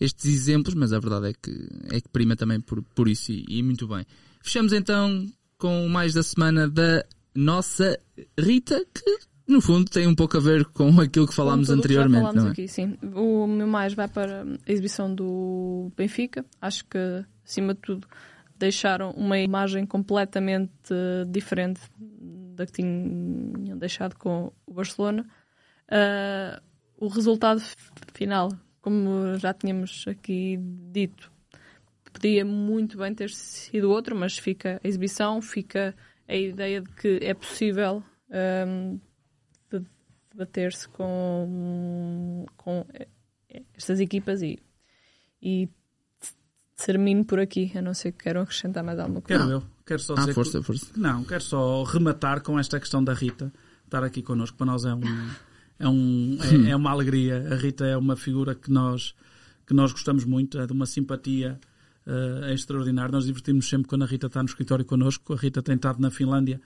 estes 0.00 0.26
exemplos, 0.26 0.74
mas 0.74 0.92
a 0.92 0.98
verdade 0.98 1.28
é 1.28 1.32
que, 1.32 1.68
é 1.96 2.00
que 2.00 2.08
prima 2.08 2.36
também 2.36 2.60
por, 2.60 2.82
por 2.94 3.08
isso 3.08 3.32
e, 3.32 3.44
e 3.48 3.62
muito 3.62 3.86
bem. 3.86 4.04
Fechamos 4.40 4.72
então 4.72 5.26
com 5.58 5.86
o 5.86 5.88
mais 5.88 6.14
da 6.14 6.22
semana 6.22 6.68
da 6.68 7.04
nossa 7.34 7.98
Rita, 8.38 8.84
que 8.92 9.18
no 9.46 9.60
fundo 9.60 9.90
tem 9.90 10.06
um 10.06 10.14
pouco 10.14 10.36
a 10.36 10.40
ver 10.40 10.64
com 10.66 11.00
aquilo 11.00 11.26
que 11.26 11.34
falámos 11.34 11.68
o 11.68 11.72
que 11.72 11.76
já 11.76 11.78
anteriormente, 11.78 12.20
falámos 12.20 12.42
não 12.42 12.48
é? 12.48 12.52
aqui, 12.52 12.68
sim. 12.68 12.96
O 13.14 13.46
meu 13.46 13.66
mais 13.66 13.94
vai 13.94 14.08
para 14.08 14.44
a 14.44 14.72
exibição 14.72 15.14
do 15.14 15.90
Benfica. 15.96 16.44
Acho 16.60 16.84
que, 16.86 16.98
acima 17.44 17.74
de 17.74 17.80
tudo, 17.80 18.06
deixaram 18.64 19.10
uma 19.10 19.38
imagem 19.38 19.84
completamente 19.86 20.94
diferente 21.28 21.80
da 21.98 22.66
que 22.66 22.72
tinham 22.72 23.78
deixado 23.78 24.16
com 24.16 24.52
o 24.66 24.72
Barcelona. 24.72 25.26
Ah, 25.88 26.62
o 26.96 27.08
resultado 27.08 27.60
final 28.14 28.50
como 28.82 29.38
já 29.38 29.54
tínhamos 29.54 30.04
aqui 30.08 30.58
dito, 30.90 31.32
podia 32.12 32.44
muito 32.44 32.98
bem 32.98 33.14
ter 33.14 33.30
sido 33.30 33.90
outro, 33.90 34.14
mas 34.16 34.36
fica 34.36 34.80
a 34.82 34.88
exibição, 34.88 35.40
fica 35.40 35.94
a 36.28 36.34
ideia 36.34 36.80
de 36.80 36.90
que 36.90 37.20
é 37.22 37.32
possível 37.32 38.02
um, 38.66 38.98
debater-se 40.30 40.88
com, 40.88 42.44
com 42.56 42.84
estas 43.74 44.00
equipas 44.00 44.42
e, 44.42 44.58
e 45.40 45.68
termino 46.76 47.24
por 47.24 47.38
aqui, 47.38 47.72
a 47.76 47.82
não 47.82 47.94
ser 47.94 48.12
que 48.12 48.24
queiram 48.24 48.42
acrescentar 48.42 48.82
mais 48.82 48.98
alguma 48.98 49.20
coisa. 49.20 49.42
Quero 49.42 49.52
eu, 49.52 49.62
quero 49.86 50.00
só 50.00 50.14
Ah, 50.14 50.20
dizer 50.20 50.34
força, 50.34 50.58
que, 50.58 50.64
força. 50.64 50.86
Não, 50.96 51.24
quero 51.24 51.42
só 51.42 51.82
rematar 51.84 52.42
com 52.42 52.58
esta 52.58 52.78
questão 52.80 53.02
da 53.02 53.12
Rita 53.14 53.52
estar 53.84 54.02
aqui 54.02 54.22
connosco. 54.22 54.56
Para 54.56 54.66
nós 54.66 54.84
é 54.84 54.94
um, 54.94 55.30
é, 55.78 55.88
um, 55.88 56.38
é, 56.66 56.70
é 56.70 56.76
uma 56.76 56.90
alegria. 56.90 57.48
A 57.52 57.56
Rita 57.56 57.86
é 57.86 57.96
uma 57.96 58.16
figura 58.16 58.54
que 58.54 58.70
nós, 58.70 59.14
que 59.66 59.74
nós 59.74 59.92
gostamos 59.92 60.24
muito, 60.24 60.58
é 60.58 60.66
de 60.66 60.72
uma 60.72 60.86
simpatia 60.86 61.60
extraordinária. 62.52 63.12
Nós 63.12 63.26
divertimos 63.26 63.68
sempre 63.68 63.88
quando 63.88 64.02
a 64.02 64.06
Rita 64.06 64.26
está 64.26 64.42
no 64.42 64.48
escritório 64.48 64.84
connosco. 64.84 65.34
A 65.34 65.36
Rita 65.36 65.62
tem 65.62 65.76
estado 65.76 66.00
na 66.00 66.10
Finlândia 66.10 66.60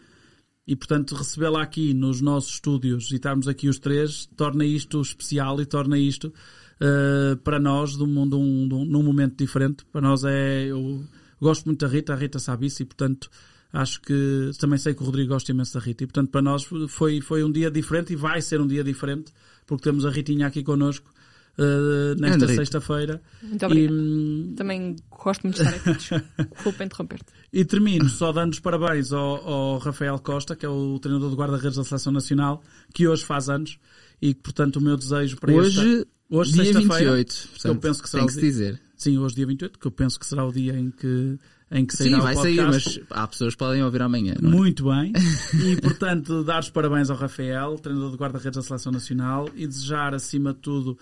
e, 0.66 0.74
portanto, 0.74 1.14
recebê-la 1.14 1.62
aqui 1.62 1.94
nos 1.94 2.20
nossos 2.20 2.54
estúdios 2.54 3.10
e 3.12 3.16
estarmos 3.16 3.46
aqui 3.46 3.68
os 3.68 3.78
três 3.78 4.26
torna 4.36 4.64
isto 4.64 5.00
especial 5.00 5.60
e 5.60 5.66
torna 5.66 5.98
isto 5.98 6.32
eh, 6.80 7.36
para 7.42 7.58
nós 7.58 7.96
de 7.96 8.02
um, 8.02 8.28
de 8.28 8.34
um, 8.34 8.68
de 8.68 8.74
um- 8.74 8.84
num 8.84 9.02
momento 9.02 9.36
diferente. 9.36 9.84
Para 9.92 10.00
nós 10.00 10.24
é. 10.24 10.66
Eu 10.66 11.04
gosto 11.40 11.64
muito 11.66 11.84
da 11.86 11.90
Rita, 11.92 12.12
a 12.12 12.16
Rita 12.16 12.38
sabe 12.38 12.66
isso 12.66 12.82
e, 12.82 12.84
portanto, 12.84 13.28
acho 13.72 14.00
que 14.00 14.50
também 14.58 14.78
sei 14.78 14.94
que 14.94 15.02
o 15.02 15.06
Rodrigo 15.06 15.28
gosta 15.34 15.50
imenso 15.52 15.74
da 15.74 15.80
Rita. 15.80 16.04
E, 16.04 16.06
portanto, 16.06 16.30
para 16.30 16.42
nós 16.42 16.66
foi, 16.88 17.20
foi 17.20 17.42
um 17.44 17.50
dia 17.52 17.70
diferente 17.70 18.12
e 18.12 18.16
vai 18.16 18.40
ser 18.42 18.60
um 18.60 18.66
dia 18.66 18.82
diferente 18.84 19.32
porque 19.66 19.84
temos 19.84 20.04
a 20.06 20.10
Ritinha 20.10 20.46
aqui 20.46 20.62
connosco 20.62 21.10
eh, 21.58 22.14
nesta 22.18 22.46
sexta-feira. 22.46 23.20
Muito 23.42 23.62
E, 23.62 23.66
obrigada. 23.66 23.94
hum, 23.94 24.54
Também 24.56 24.96
gosto 25.10 25.42
muito 25.44 25.56
de 25.56 25.62
estar 25.68 25.76
aqui. 25.90 26.24
Desculpa 26.54 26.84
interromper-te. 26.84 27.32
e 27.52 27.64
termino 27.64 28.08
só 28.08 28.30
dando 28.32 28.52
os 28.52 28.60
parabéns 28.60 29.12
ao, 29.12 29.36
ao 29.48 29.78
Rafael 29.78 30.18
Costa, 30.18 30.54
que 30.54 30.64
é 30.64 30.68
o 30.68 30.98
treinador 30.98 31.30
de 31.30 31.36
guarda-redes 31.36 31.76
da 31.76 31.84
Seleção 31.84 32.12
Nacional, 32.12 32.62
que 32.94 33.08
hoje 33.08 33.24
faz 33.24 33.48
anos 33.48 33.78
e 34.20 34.34
que, 34.34 34.40
portanto, 34.40 34.76
o 34.76 34.80
meu 34.80 34.96
desejo 34.96 35.36
para 35.36 35.52
esta... 35.52 35.80
Hoje, 35.80 36.06
Hoje, 36.28 36.52
dia 36.52 36.64
sexta-feira, 36.64 37.16
28. 37.16 37.48
Portanto, 37.50 37.74
eu 37.74 37.80
penso 37.80 38.02
que 38.02 38.08
será 38.08 38.22
tem 38.22 38.26
que 38.26 38.34
se 38.34 38.40
dizer. 38.40 38.80
Sim, 38.96 39.18
hoje 39.18 39.34
dia 39.36 39.46
28, 39.46 39.78
que 39.78 39.86
eu 39.86 39.90
penso 39.90 40.18
que 40.18 40.26
será 40.26 40.44
o 40.44 40.52
dia 40.52 40.76
em 40.76 40.90
que, 40.90 41.38
em 41.70 41.86
que 41.86 41.96
Sim, 41.96 42.04
sairá 42.10 42.20
vai 42.20 42.34
o 42.34 42.42
sair, 42.42 42.62
mas 42.62 43.00
há 43.10 43.26
pessoas 43.28 43.54
que 43.54 43.58
podem 43.58 43.82
ouvir 43.82 44.02
amanhã, 44.02 44.34
é? 44.36 44.42
Muito 44.42 44.84
bem. 44.84 45.12
E, 45.54 45.80
portanto, 45.80 46.42
dar 46.42 46.60
os 46.60 46.70
parabéns 46.70 47.10
ao 47.10 47.16
Rafael, 47.16 47.78
treinador 47.78 48.10
de 48.10 48.16
guarda-redes 48.16 48.56
da 48.56 48.62
Seleção 48.62 48.90
Nacional, 48.90 49.48
e 49.54 49.66
desejar, 49.66 50.14
acima 50.14 50.52
de 50.52 50.60
tudo, 50.60 50.98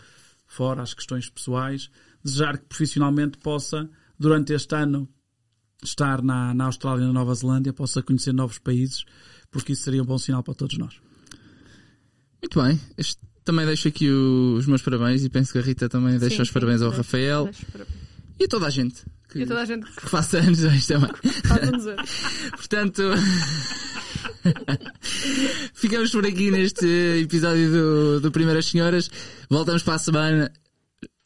fora 0.46 0.83
as 0.83 0.92
questões 0.92 1.31
pessoais, 1.31 1.88
desejar 2.22 2.59
que 2.59 2.66
profissionalmente 2.66 3.38
possa, 3.38 3.88
durante 4.18 4.53
este 4.53 4.74
ano, 4.74 5.09
estar 5.83 6.22
na, 6.22 6.53
na 6.53 6.64
Austrália 6.66 7.05
e 7.05 7.07
na 7.07 7.12
Nova 7.12 7.35
Zelândia, 7.35 7.72
possa 7.72 8.03
conhecer 8.03 8.35
novos 8.35 8.59
países, 8.59 9.05
porque 9.50 9.72
isso 9.72 9.83
seria 9.83 10.03
um 10.03 10.07
bom 10.07 10.18
sinal 10.18 10.42
para 10.42 10.55
todos 10.55 10.77
nós. 10.77 10.94
Muito 12.45 12.63
bem. 12.63 12.81
Este- 12.99 13.21
também 13.45 13.67
deixo 13.67 13.89
aqui 13.89 14.11
o- 14.11 14.57
os 14.59 14.67
meus 14.67 14.83
parabéns 14.83 15.23
e 15.25 15.29
penso 15.29 15.53
que 15.53 15.59
a 15.59 15.63
Rita 15.63 15.89
também 15.89 16.19
deixa 16.19 16.37
Sim, 16.37 16.43
os 16.43 16.49
sim, 16.49 16.55
parabéns 16.55 16.83
ao 16.83 16.89
deixo- 16.91 17.03
Rafael 17.03 17.45
deixo 17.45 17.67
e 18.41 18.45
a 18.45 18.49
toda 18.49 18.67
a 18.67 18.71
gente 18.71 19.03
que, 19.29 19.41
E 19.41 19.47
toda 19.47 19.61
a 19.61 19.65
gente 19.65 19.85
que 19.91 20.09
faça 20.09 20.39
anos 20.39 20.63
hoje 20.63 20.87
também. 20.87 21.11
Portanto, 22.57 23.03
ficamos 25.75 26.11
por 26.11 26.27
aqui 26.27 26.51
neste 26.51 26.87
episódio 27.23 27.71
do, 27.71 28.21
do 28.21 28.33
Primeiras 28.33 28.67
Senhoras. 28.67 29.11
Voltamos 29.49 29.83
para 29.83 29.95
a 29.95 29.99
semana, 29.99 30.53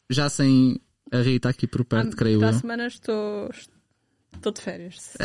já 0.09 0.29
sem 0.29 0.79
a 1.11 1.21
Rita 1.21 1.49
aqui 1.49 1.67
por 1.67 1.83
perto, 1.85 2.15
creio 2.15 2.39
Para 2.39 2.49
a 2.49 2.53
eu. 2.53 2.59
semana 2.59 2.87
estou, 2.87 3.49
estou 4.33 4.51
de 4.51 4.61
férias. 4.61 4.95
Se 5.01 5.17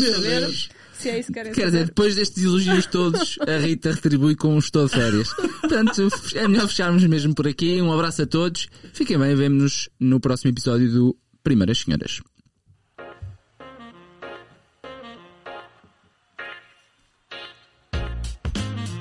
Meu 0.00 0.14
saber. 0.14 0.68
Se 0.92 1.08
é 1.08 1.18
isso 1.18 1.28
que 1.28 1.34
querem 1.34 1.52
Quer 1.52 1.66
dizer, 1.66 1.86
depois 1.86 2.14
destes 2.14 2.42
elogios 2.42 2.86
todos, 2.86 3.38
a 3.40 3.58
Rita 3.58 3.92
retribui 3.92 4.36
com 4.36 4.54
um 4.54 4.58
estou 4.58 4.86
de 4.86 4.94
férias. 4.94 5.32
Portanto, 5.60 6.08
é 6.34 6.48
melhor 6.48 6.68
fecharmos 6.68 7.04
mesmo 7.04 7.34
por 7.34 7.46
aqui. 7.46 7.80
Um 7.80 7.92
abraço 7.92 8.22
a 8.22 8.26
todos. 8.26 8.68
Fiquem 8.92 9.18
bem, 9.18 9.34
vemo-nos 9.34 9.88
no 9.98 10.20
próximo 10.20 10.50
episódio 10.50 10.90
do 10.90 11.16
Primeiras 11.42 11.78
Senhoras. 11.78 12.20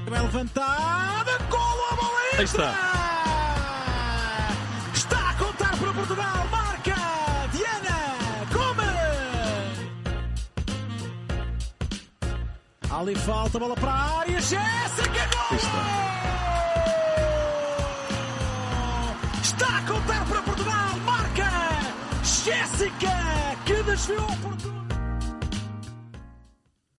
Levantada, 0.09 1.37
golo 1.49 1.85
a 1.91 1.95
bola 1.95 2.19
Aí 2.37 2.43
está. 2.43 2.71
Está 2.71 3.00
Ali 12.91 13.15
falta, 13.15 13.57
bola 13.57 13.75
para 13.75 13.91
a 13.91 14.19
área, 14.19 14.41
Jéssica 14.41 15.29
Gol! 15.33 15.57
Está 19.41 19.77
a 19.77 19.81
contar 19.83 20.25
para 20.25 20.41
Portugal, 20.41 20.97
marca 21.05 21.49
Jéssica, 22.21 23.57
que 23.65 23.83
desviou 23.83 24.27
Portugal. 24.41 24.80